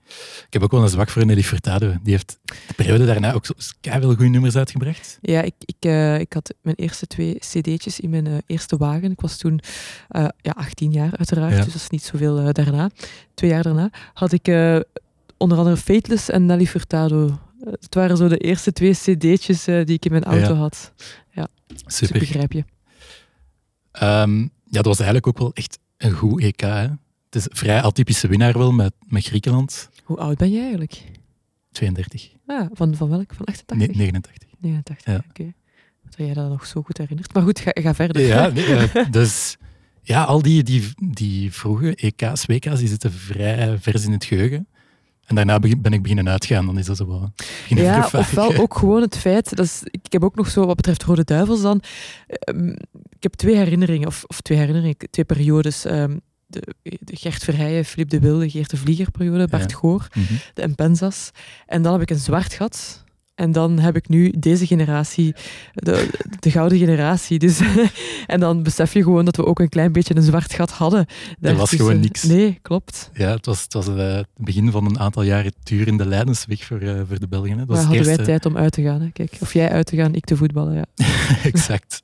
[0.46, 1.94] ik heb ook wel een zwak voor Nelly Furtado.
[2.02, 3.46] Die heeft de periode daarna ook
[3.80, 5.18] veel goede nummers uitgebracht.
[5.20, 9.10] Ja, ik, ik, eh, ik had mijn eerste twee cd'tjes in mijn eh, eerste wagen.
[9.10, 9.60] Ik was toen
[10.36, 11.56] ja, 18 jaar uiteraard, Ja.
[11.64, 12.90] dus dat is niet zoveel daarna.
[13.34, 14.46] Twee jaar daarna had ik
[15.36, 17.38] onder andere Fateless en Nelly Furtado.
[17.80, 20.58] Het waren zo de eerste twee cd'tjes die ik in mijn auto Ja.
[20.60, 20.92] had.
[21.34, 21.46] Ik
[21.86, 22.18] Super.
[22.18, 22.64] begrijp je.
[23.92, 26.60] Ehm, ja, dat was eigenlijk ook wel echt een goed EK.
[26.60, 26.88] Hè.
[27.24, 29.88] Het is een vrij atypische winnaar wel met, met Griekenland.
[30.04, 31.02] Hoe oud ben je eigenlijk?
[31.72, 32.32] 32.
[32.46, 33.34] Ah, van, van welk?
[33.34, 33.96] Van 88?
[33.96, 34.48] Nee, 89.
[34.58, 35.24] 89, Ja.
[35.28, 35.52] oké.
[36.04, 37.34] Dat jij dat nog zo goed herinnert.
[37.34, 38.22] Maar goed, ga, ga verder.
[38.22, 39.56] Ja, nee, eh, dus
[40.02, 44.68] ja, al die, die, die vroege EK's, WK's, die zitten vrij vers in het geheugen.
[45.26, 49.00] En daarna ben ik beginnen uitgaan, dan is dat zo beginnen Ja, ofwel ook gewoon
[49.02, 51.80] het feit, dat is, ik heb ook nog zo wat betreft Rode Duivels dan,
[52.28, 52.68] ehm,
[53.08, 55.84] ik heb twee herinneringen, of, of twee herinneringen, twee periodes.
[55.84, 56.16] ehm,
[56.46, 59.76] de, de Gert Verheijen, Filip de Wilde, Geert de Vlieger periode, Bart Ja.
[59.76, 60.32] Goor, Mhm.
[60.54, 61.30] de Impensas.
[61.66, 63.03] En dan heb ik een zwart gat.
[63.34, 65.34] En dan heb ik nu deze generatie,
[65.72, 66.10] de,
[66.40, 67.38] de gouden generatie.
[67.38, 67.60] Dus,
[68.26, 71.06] en dan besef je gewoon dat we ook een klein beetje een zwart gat hadden.
[71.40, 72.22] Er was gewoon niks.
[72.22, 73.10] Nee, klopt.
[73.12, 76.80] Ja, het was, het was eh, het begin van een aantal jaren durende lijdensweg voor,
[76.80, 77.50] eh, voor de Belgen.
[77.50, 77.56] Hè.
[77.56, 78.24] Dat Maar was hadden wij eerste...
[78.30, 79.00] tijd om uit te gaan.
[79.00, 79.10] Hè?
[79.10, 80.74] Kijk, of jij uit te gaan, ik te voetballen.
[80.74, 80.86] Ja.
[81.42, 82.02] exact.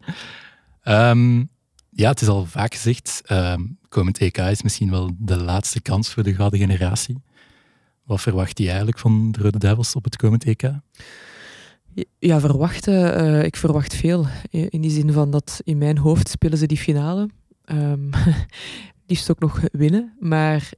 [0.82, 1.38] Ehm,
[1.90, 6.12] ja, het is al vaak gezegd, ehm, komend EK is misschien wel de laatste kans
[6.12, 7.22] voor de gouden generatie.
[8.04, 10.70] Wat verwacht je eigenlijk van de Rode Duivels op het komend EK?
[12.18, 13.14] Ja, verwachten.
[13.14, 14.26] eh, ik verwacht veel.
[14.50, 17.28] In die zin van dat in mijn hoofd spelen ze die finale.
[17.64, 18.10] Ehm
[19.06, 20.16] liefst ook nog winnen.
[20.18, 20.70] Maar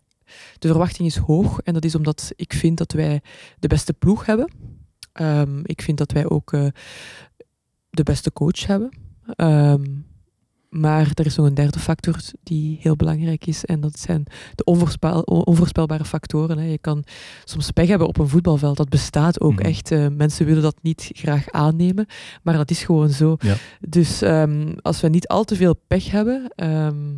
[0.59, 1.61] de verwachting is hoog.
[1.61, 3.21] En dat is omdat ik vind dat wij
[3.59, 4.53] de beste ploeg hebben.
[5.13, 6.67] Ehm, ik vind dat wij ook eh,
[7.91, 8.91] de beste coach hebben.
[9.37, 9.85] Ehm,
[10.83, 13.65] maar er is nog een derde factor die heel belangrijk is.
[13.65, 14.25] En dat zijn
[14.55, 16.59] de onvoorspel, onvoorspelbare factoren.
[16.59, 16.65] Hè.
[16.65, 17.05] Je kan
[17.45, 18.77] soms pech hebben op een voetbalveld.
[18.77, 19.63] Dat bestaat ook Mhm.
[19.63, 19.91] echt.
[19.91, 22.07] Eh, mensen willen dat niet graag aannemen.
[22.43, 23.37] Maar dat is gewoon zo.
[23.39, 23.55] Ja.
[23.81, 26.53] Dus ehm, als we niet al te veel pech hebben.
[26.55, 27.11] ehm,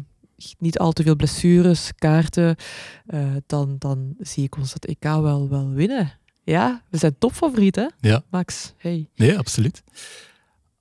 [0.59, 2.57] niet al te veel blessures, kaarten,
[3.07, 6.13] eh, dan, dan zie ik ons dat EK wel, wel winnen.
[6.43, 7.87] Ja, we zijn topfavoriet, hè?
[8.01, 8.23] Ja.
[8.31, 9.09] Max, hey.
[9.17, 9.83] Nee, absoluut.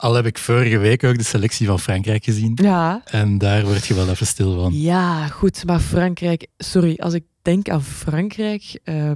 [0.04, 2.52] Al heb ik vorige week ook de selectie van Frankrijk gezien.
[2.62, 4.74] Ja, En daar word je wel even stil van.
[4.82, 9.12] Ja, goed, maar Frankrijk, sorry, als ik denk aan Frankrijk, eh,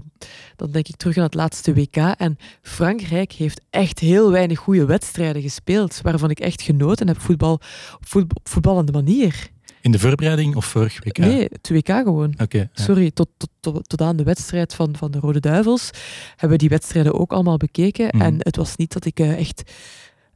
[0.56, 1.96] dan denk ik terug aan het laatste WK.
[1.96, 7.54] En Frankrijk heeft echt heel weinig goede wedstrijden gespeeld, waarvan ik echt genoten heb, voetbal,
[7.54, 9.50] op voet- op voetballende manier.
[9.82, 11.18] In de voorbereiding of vorig WK?
[11.18, 12.34] Nee, het WK gewoon.
[12.42, 12.58] Oké.
[12.58, 12.70] ja.
[12.84, 15.90] Sorry, tot, tot, tot, tot aan de wedstrijd van, van de Rode Duivels
[16.30, 18.08] hebben we die wedstrijden ook allemaal bekeken.
[18.12, 18.22] Mhm.
[18.22, 19.72] En het was niet dat ik eh, echt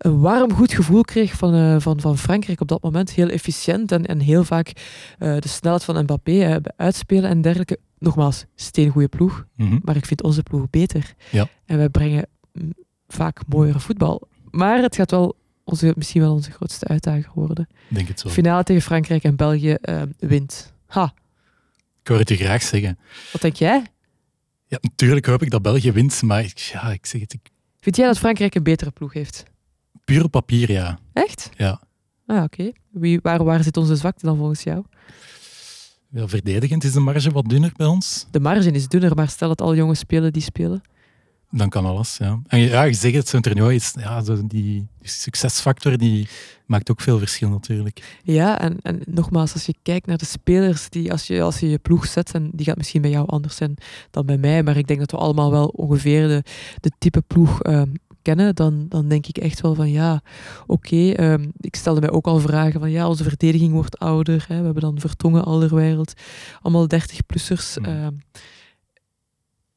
[0.02, 3.12] een warm goed gevoel kreeg van, eh, van, van Frankrijk op dat moment.
[3.12, 4.72] Heel efficiënt en, en heel vaak
[5.18, 7.80] eh, de snelheid van Mbappé uitspelen en dergelijke.
[7.98, 9.80] Nogmaals, steengoede ploeg, Mhm.
[9.84, 11.14] maar ik vind onze ploeg beter.
[11.32, 11.48] Ja.
[11.66, 12.74] En wij brengen mm,
[13.08, 14.28] vaak mooiere voetbal.
[14.52, 17.68] Maar het gaat wel onze, misschien wel onze grootste uitdager worden.
[17.88, 18.32] Denk het wel.
[18.34, 20.74] Finale tegen Frankrijk en België eh, wint.
[20.88, 21.14] Ha,
[22.02, 23.00] Ik hoor het je graag zeggen.
[23.32, 23.84] wat denk jij?
[24.68, 27.50] Ja, natuurlijk hoop ik dat België wint, maar ik, ja, ik zeg het, ik,
[27.80, 29.44] Vind jij dat Frankrijk een betere ploeg heeft?
[30.12, 31.00] Puur op papier, ja.
[31.14, 31.50] Echt?
[31.58, 31.82] ja.
[32.26, 32.72] Ah, oké.
[32.90, 34.84] Wie Waar, waar zit onze zwakte dan volgens jou?
[36.10, 36.28] ja.
[36.28, 38.26] Verdedigend is de marge wat dunner bij ons.
[38.32, 40.82] De marge is dunner, maar stel dat al jongens spelen die spelen.
[41.50, 42.40] Dan kan alles, ja.
[42.48, 46.28] En ja, je zegt het, zo'n toernooi is, ja, zo die, die succesfactor, die
[46.66, 48.20] maakt ook veel verschil natuurlijk.
[48.24, 51.70] Ja, en, en nogmaals, als je kijkt naar de spelers, die als je als je,
[51.70, 53.76] je ploeg zet, en die gaat misschien bij jou anders zijn
[54.12, 56.44] dan bij mij, maar ik denk dat we allemaal wel ongeveer de,
[56.80, 57.90] de type ploeg ehm,
[58.22, 60.22] kennen, dan, dan denk ik echt wel van ja,
[60.68, 64.58] oké, ehm, ik stelde mij ook al vragen van ja, onze verdediging wordt ouder, hè,
[64.58, 66.14] we hebben dan Vertongen, Alderweireld,
[66.62, 67.78] allemaal 30-plussers.
[67.78, 67.90] Mhm.
[67.90, 68.14] ehm,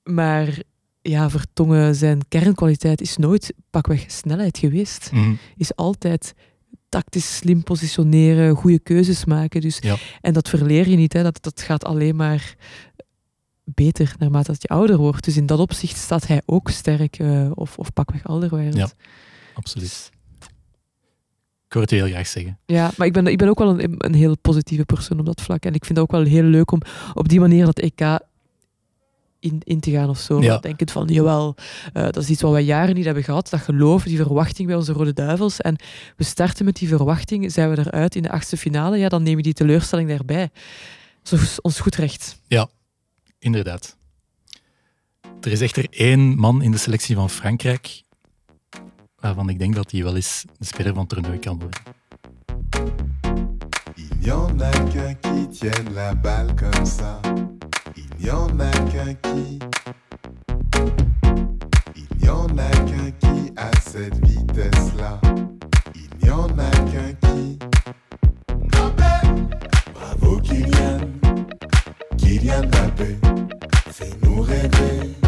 [0.02, 0.62] maar
[1.02, 5.12] ja, Vertongen zijn kernkwaliteit is nooit pakweg snelheid geweest.
[5.12, 5.34] Mhm.
[5.56, 6.34] Is altijd
[6.88, 9.60] tactisch slim positioneren, goede keuzes maken.
[9.60, 9.96] Dus, Ja.
[10.20, 11.12] En dat verleer je niet.
[11.12, 11.22] Hè.
[11.22, 12.54] Dat, dat gaat alleen maar
[13.64, 15.24] beter naarmate dat je ouder wordt.
[15.24, 17.18] Dus in dat opzicht staat hij ook sterk.
[17.18, 18.76] eh, of, of pakweg Alderweireld.
[18.76, 18.88] Ja.
[19.54, 20.12] Absoluut.
[21.66, 22.58] Ik hoor het heel graag zeggen.
[22.66, 25.40] Ja, maar ik ben, ik ben ook wel een, een heel positieve persoon op dat
[25.40, 25.64] vlak.
[25.64, 26.80] En ik vind het ook wel heel leuk om
[27.14, 28.00] op die manier dat EK
[29.40, 30.42] in, in te gaan of zo.
[30.42, 30.58] Ja.
[30.58, 31.54] Denkend van, jawel,
[31.92, 33.50] eh, dat is iets wat wij jaren niet hebben gehad.
[33.50, 35.60] Dat geloof, die verwachting bij onze Rode Duivels.
[35.60, 35.76] En
[36.16, 39.36] we starten met die verwachting, zijn we eruit in de achtste finale, ja, dan neem
[39.36, 40.50] je die teleurstelling daarbij.
[41.22, 42.40] Dat is ons goed recht.
[43.44, 43.96] Inderdaad.
[45.40, 48.02] Er is echter één man in de selectie van Frankrijk
[49.16, 51.80] waarvan ik denk dat hij wel eens de speler van het toernooi kan worden.
[53.94, 57.20] Il n'y en a qu'un qui tienne la balle comme ça.
[57.94, 59.58] Il n'y en a qu'un qui.
[61.94, 65.20] Il n'y en a qu'un qui a cette vitesse-là.
[65.94, 67.58] Il n'y en a qu'un qui.
[69.92, 71.23] Bravo Kylian.
[72.44, 73.16] Kylian Mbappé.
[73.90, 75.23] Fais-nous rêver.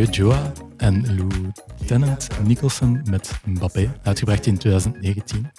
[0.00, 5.50] Joa en Lieutenant Nicholson met Mbappé, uitgebracht in 2019.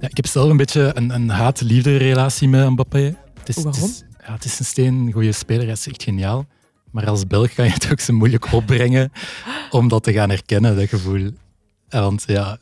[0.00, 3.16] Ja, ik heb zelf een beetje een, een haat-liefde relatie met Mbappé.
[3.38, 3.72] Het is, Waarom?
[3.72, 6.46] Het is, ja, het is een steen, goede speler, hij is echt geniaal.
[6.90, 9.12] Maar als Belg kan je het ook zo moeilijk opbrengen
[9.70, 11.30] om dat te gaan herkennen, dat gevoel.
[11.88, 12.58] Want ja,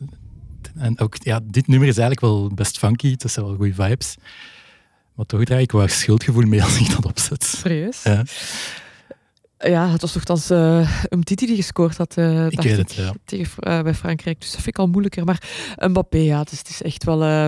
[0.77, 4.17] en ook, ja, dit nummer is eigenlijk wel best funky, het is wel goede vibes.
[5.15, 7.45] Maar toch draai ik wel schuldgevoel mee als ik dat opzet.
[7.45, 8.03] Serieus?
[8.03, 8.25] Ja.
[9.59, 13.15] Ja, het was nogthans uh, Umtiti die gescoord had uh, Ik weet het, ja.
[13.25, 14.41] tegen, uh, bij Frankrijk.
[14.41, 15.25] Dus dat vind ik al moeilijker.
[15.25, 15.43] Maar
[15.77, 17.23] Mbappé, ja, het is, het is echt wel...
[17.23, 17.47] Uh,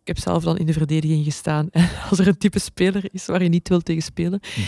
[0.00, 1.68] ik heb zelf dan in de verdediging gestaan.
[1.70, 4.64] En als er een type speler is waar je niet wilt tegen spelen, mm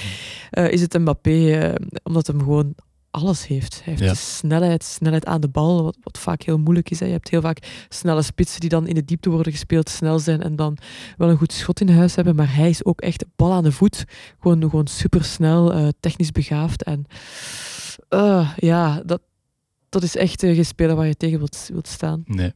[0.50, 0.64] -hmm.
[0.64, 1.74] is het Mbappé.
[2.02, 2.74] omdat hem gewoon
[3.14, 3.74] alles heeft.
[3.74, 4.08] Hij heeft Ja.
[4.08, 7.00] de snelheid, snelheid aan de bal, wat, wat vaak heel moeilijk is.
[7.00, 7.06] Hè.
[7.06, 10.42] Je hebt heel vaak snelle spitsen die dan in de diepte worden gespeeld, snel zijn
[10.42, 10.76] en dan
[11.16, 12.36] wel een goed schot in huis hebben.
[12.36, 14.04] Maar hij is ook echt bal aan de voet.
[14.40, 16.82] Gewoon, gewoon supersnel, uh, technisch begaafd.
[16.82, 17.04] En
[18.10, 19.20] uh, ja, dat,
[19.88, 22.22] dat is echt uh, geen speler waar je tegen wilt, wilt staan.
[22.26, 22.52] Nee.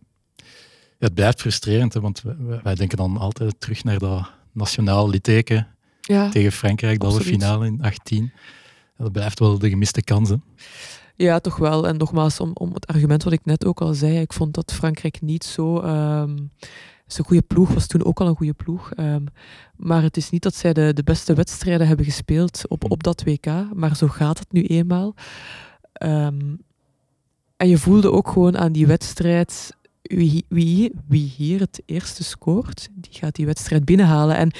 [0.98, 5.09] Ja, het blijft frustrerend, hè, want wij, wij denken dan altijd terug naar dat nationaal
[5.09, 5.66] litteken
[6.00, 8.32] Ja, tegen Frankrijk, de halve finale in 18.
[8.99, 10.42] Dat blijft wel de gemiste kansen.
[11.14, 11.88] Ja, toch wel.
[11.88, 14.72] En nogmaals, om, om het argument wat ik net ook al zei, ik vond dat
[14.72, 15.82] Frankrijk niet zo...
[15.82, 16.51] Um,
[17.24, 18.90] goede ploeg was toen ook al een goede ploeg.
[18.96, 19.24] Um,
[19.76, 23.22] maar het is niet dat zij de, de beste wedstrijden hebben gespeeld op, op dat
[23.24, 23.46] WK.
[23.74, 25.14] Maar zo gaat het nu eenmaal.
[26.03, 26.59] Um,
[27.57, 29.76] en je voelde ook gewoon aan die wedstrijd...
[30.09, 34.36] Wie, wie, wie hier het eerste scoort, die gaat die wedstrijd binnenhalen.
[34.36, 34.50] En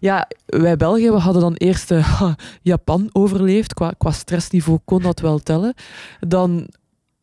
[0.00, 2.32] ja, wij Belgen we hadden dan eerst uh,
[2.62, 3.74] Japan overleefd.
[3.74, 5.74] Qua, qua stressniveau kon dat wel tellen.
[6.20, 6.68] Dan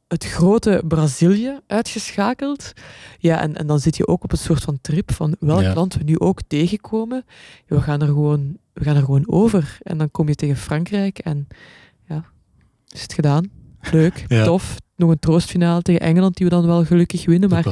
[0.07, 2.73] het grote Brazilië uitgeschakeld.
[3.19, 5.73] Ja, en, en dan zit je ook op een soort van trip van welk Ja.
[5.73, 7.25] land we nu ook tegenkomen.
[7.67, 9.77] We gaan, er gewoon, we gaan er gewoon over.
[9.81, 11.47] En dan kom je tegen Frankrijk en
[12.07, 12.25] ja,
[12.87, 13.49] is het gedaan.
[13.91, 14.43] Leuk, Ja.
[14.43, 14.75] tof.
[14.95, 17.49] Nog een troostfinale tegen Engeland die we dan wel gelukkig winnen.
[17.49, 17.65] Maar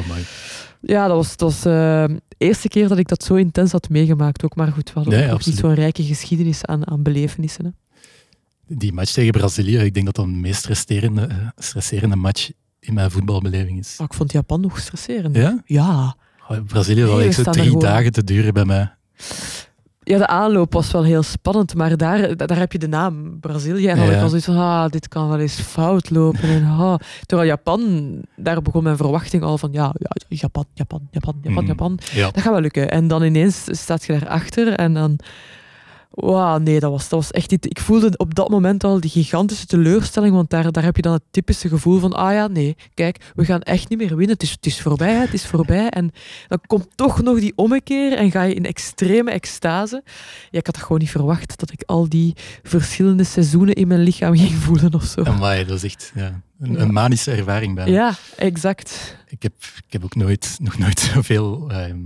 [0.82, 3.90] ja, dat was, dat was eh, de eerste keer dat ik dat zo intens had
[3.90, 4.44] meegemaakt.
[4.44, 7.66] Ook maar goed, we hadden Nee, ook niet zo'n rijke geschiedenis aan, aan belevenissen.
[7.66, 7.72] Hè.
[8.76, 12.94] Die match tegen Brazilië, ik denk dat dat de meest stresserende, eh, stresserende match in
[12.94, 13.96] mijn voetbalbeleving is.
[13.98, 15.36] Maar ik vond Japan nog stresserend.
[15.36, 15.62] Ja?
[15.66, 16.16] Ja.
[16.48, 18.94] Oh, Brazilië zal we echt zo drie dagen te duren bij mij.
[20.04, 23.88] Ja, de aanloop was wel heel spannend, maar daar, daar heb je de naam Brazilië.
[23.88, 26.42] En dan had ik al zoiets van, ah, dit kan wel eens fout lopen.
[26.50, 26.96] En, ah.
[27.26, 31.68] Terwijl Japan, daar begon mijn verwachting al van, ja, ja Japan, Japan, Japan, Japan, Mhm.
[31.68, 32.00] Japan.
[32.14, 32.32] Ja.
[32.32, 32.92] Dat gaat wel lukken.
[32.92, 35.20] En dan ineens staat je daarachter en dan...
[36.16, 37.66] Wauw, nee, dat was, dat was echt niet...
[37.66, 41.14] Ik voelde op dat moment al die gigantische teleurstelling, want daar, daar heb je dan
[41.14, 44.34] het typische gevoel van, ah ja, nee, kijk, we gaan echt niet meer winnen.
[44.34, 45.90] Het is, het is voorbij, het is voorbij.
[45.90, 46.12] En
[46.48, 50.02] dan komt toch nog die ommekeer en ga je in extreme extase.
[50.52, 54.02] Ja, ik had het gewoon niet verwacht dat ik al die verschillende seizoenen in mijn
[54.04, 55.24] lichaam ging voelen of zo.
[55.24, 56.80] Amai, dat is echt ja, een, Ja.
[56.80, 57.92] een manische ervaring bijna.
[57.92, 59.18] Ja, exact.
[59.28, 59.54] Ik, heb,
[59.88, 61.98] ik heb ook nooit, nog nooit zoveel ehm,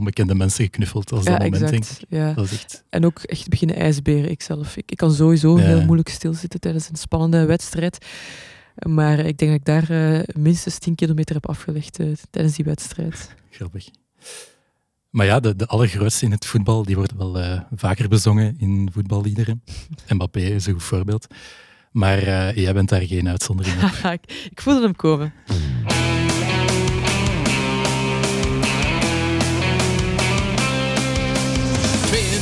[0.00, 2.02] onbekende mensen geknuffeld als Ja, dat moment, denk exact.
[2.02, 2.06] ik.
[2.08, 2.32] Ja.
[2.32, 2.84] Dat is echt...
[2.90, 4.76] En ook echt beginnen ijsberen, ikzelf.
[4.76, 5.64] Ik, ik kan sowieso Ja.
[5.64, 8.06] heel moeilijk stilzitten tijdens een spannende wedstrijd.
[8.88, 12.64] Maar ik denk dat ik daar eh, minstens 10 kilometer heb afgelegd eh, tijdens die
[12.64, 13.34] wedstrijd.
[13.50, 13.88] Grappig.
[15.10, 18.88] Maar ja, de, de allergrootste in het voetbal, die worden wel eh, vaker bezongen in
[18.92, 19.62] voetballiederen.
[20.08, 21.26] Mbappé is een goed voorbeeld.
[21.92, 24.12] Maar eh, jij bent daar geen uitzondering op.
[24.50, 25.32] Ik voelde hem komen.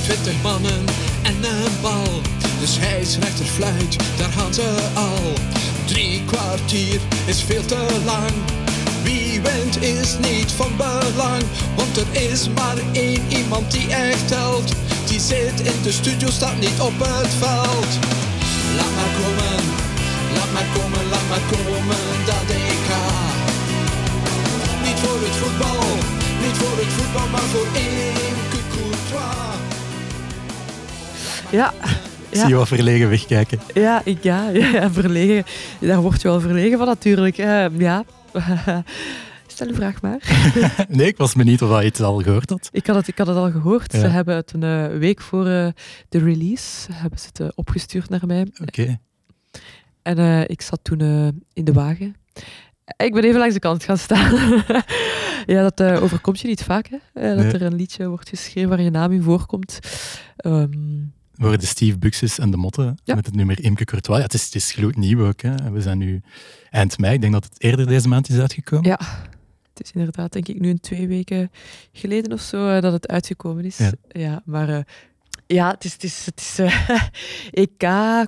[0.08, 0.84] 22 mannen
[1.22, 2.22] en een bal.
[2.60, 5.32] De scheidsrechter fluit, daar gaan ze al.
[5.84, 8.30] Drie kwartier is veel te lang.
[9.02, 11.42] Wie wint is niet van belang,
[11.76, 14.72] want er is maar één iemand die echt telt.
[15.06, 17.92] Die zit in de studio, staat niet op het veld.
[18.76, 19.60] Laat maar komen,
[20.34, 22.90] laat maar komen, laat maar komen, dat EK.
[24.84, 25.84] Niet voor het voetbal,
[26.42, 29.57] niet voor het voetbal, maar voor Imke Courtois.
[31.52, 31.72] Ja,
[32.30, 33.58] Ik zie je wat verlegen wegkijken.
[33.74, 35.44] ja, ik, ja, ja, verlegen.
[35.80, 37.38] Daar word je wel verlegen van natuurlijk.
[37.38, 38.04] Eh, ja.
[39.46, 40.18] Stel een vraag maar.
[40.88, 42.68] Nee, ik was benieuwd of je het al gehoord had.
[42.72, 43.92] Ik had het, ik had het al gehoord.
[43.92, 43.98] Ja.
[43.98, 45.68] Ze hebben het een eh, week voor eh,
[46.08, 48.46] de release hebben ze het, eh, opgestuurd naar mij.
[48.62, 48.98] Oké.
[50.02, 51.00] En ik zat toen
[51.52, 52.16] in de wagen.
[52.96, 54.32] Ik ben even langs de kant gaan staan.
[55.54, 56.96] ja, dat overkomt je niet vaak, hè?
[57.36, 57.52] Dat Nee.
[57.52, 59.78] er een liedje wordt geschreven waar je naam in voorkomt.
[60.36, 60.70] Ehm,
[61.38, 63.14] Voor de Steve Buxus en de Motten Ja.
[63.14, 64.18] met het nummer Imke Courtois.
[64.18, 65.40] Ja, het is, het is gloednieuw ook.
[65.40, 65.70] Hè.
[65.70, 66.20] We zijn nu
[66.70, 67.14] eind mei.
[67.14, 68.88] Ik denk dat het eerder deze maand is uitgekomen.
[68.88, 68.98] Ja.
[69.74, 71.50] het is inderdaad, denk ik, nu een twee weken
[71.92, 73.78] geleden of zo eh, dat het uitgekomen is.
[74.08, 74.42] Ja.
[74.44, 74.80] maar eh,
[75.46, 77.02] ja, het is, het is, het is eh,
[77.62, 77.78] EK,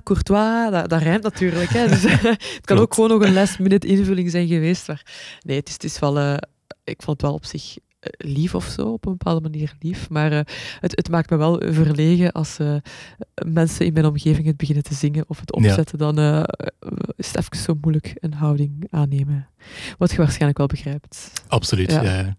[0.03, 1.69] Courtois, dat, dat rijmt natuurlijk.
[1.69, 1.87] Hè.
[1.87, 2.03] Dus,
[2.57, 4.87] het kan ook gewoon nog een last minute invulling zijn geweest.
[4.87, 5.05] Maar
[5.41, 6.33] nee, het is, het is wel,
[6.83, 7.75] ik vond het wel op zich
[8.17, 10.09] lief of zo, op een bepaalde manier lief.
[10.09, 10.39] Maar eh,
[10.79, 12.75] het, het maakt me wel verlegen als eh,
[13.45, 15.67] mensen in mijn omgeving het beginnen te zingen of het Ja.
[15.69, 15.97] opzetten.
[15.97, 16.43] Dan eh,
[17.15, 19.47] is het even zo moeilijk een houding aannemen.
[19.97, 21.31] Wat je waarschijnlijk wel begrijpt.
[21.47, 21.91] Absoluut.
[21.91, 22.01] Ja.
[22.03, 22.35] Ja.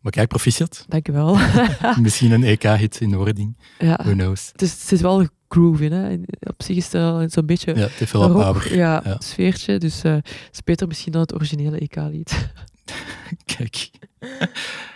[0.00, 0.84] Maar kijk, proficiat.
[0.88, 1.38] Dank je wel.
[2.02, 3.56] Misschien een EK-hit in wording.
[3.78, 3.98] ja.
[4.02, 4.48] Who knows.
[4.52, 5.92] Het, is, het wel groove in.
[5.92, 6.14] Hè.
[6.40, 8.74] Op zich is het wel zo'n beetje Ja, het heeft wel rock, power.
[8.76, 9.16] ja, Ja.
[9.18, 9.78] sfeertje.
[9.78, 12.32] Dus eh, het is beter misschien dan het originele EK-lied.
[13.56, 13.90] Kijk.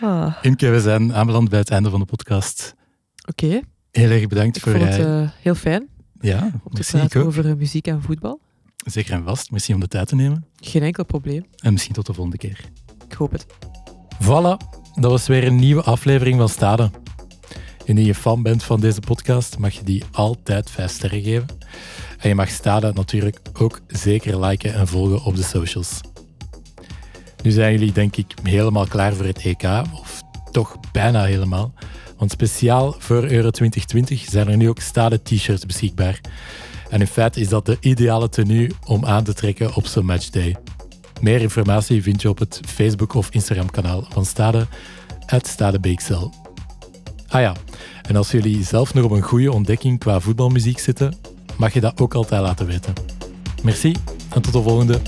[0.01, 2.75] Ah, Imke, we zijn aanbeland bij het einde van de podcast.
[3.29, 3.61] Oké,
[3.91, 4.73] Heel erg bedankt ik voor...
[4.73, 5.89] vond het eh, heel fijn
[6.21, 8.41] ja, om te ik praten over eh, muziek en voetbal.
[8.85, 9.51] Zeker en vast.
[9.51, 10.47] Merci om de tijd te nemen.
[10.57, 11.47] Geen enkel probleem.
[11.57, 12.61] En misschien tot de volgende keer.
[13.09, 13.47] Ik hoop het.
[14.23, 14.57] Voilà,
[14.95, 16.91] dat was weer een nieuwe aflevering van Stade.
[17.85, 21.47] Indien je fan bent van deze podcast, mag je die altijd 5 sterren geven.
[22.19, 26.01] En je mag Stade natuurlijk ook zeker liken en volgen op de socials.
[27.43, 29.63] Nu zijn jullie denk ik helemaal klaar voor het EK,
[29.93, 31.73] of toch bijna helemaal.
[32.17, 36.21] Want speciaal voor Euro 2020 zijn er nu ook Stade t-shirts beschikbaar.
[36.91, 40.57] En in feite is dat de ideale tenue om aan te trekken op zo'n matchday.
[41.21, 44.67] Meer informatie vind je op het Facebook- of Instagram-kanaal van Stade,
[45.27, 46.31] het Stade BXL.
[47.29, 47.55] Ah ja,
[48.03, 51.15] en als jullie zelf nog op een goede ontdekking qua voetbalmuziek zitten,
[51.57, 52.93] mag je dat ook altijd laten weten.
[53.63, 53.95] Merci
[54.35, 55.01] en tot de volgende.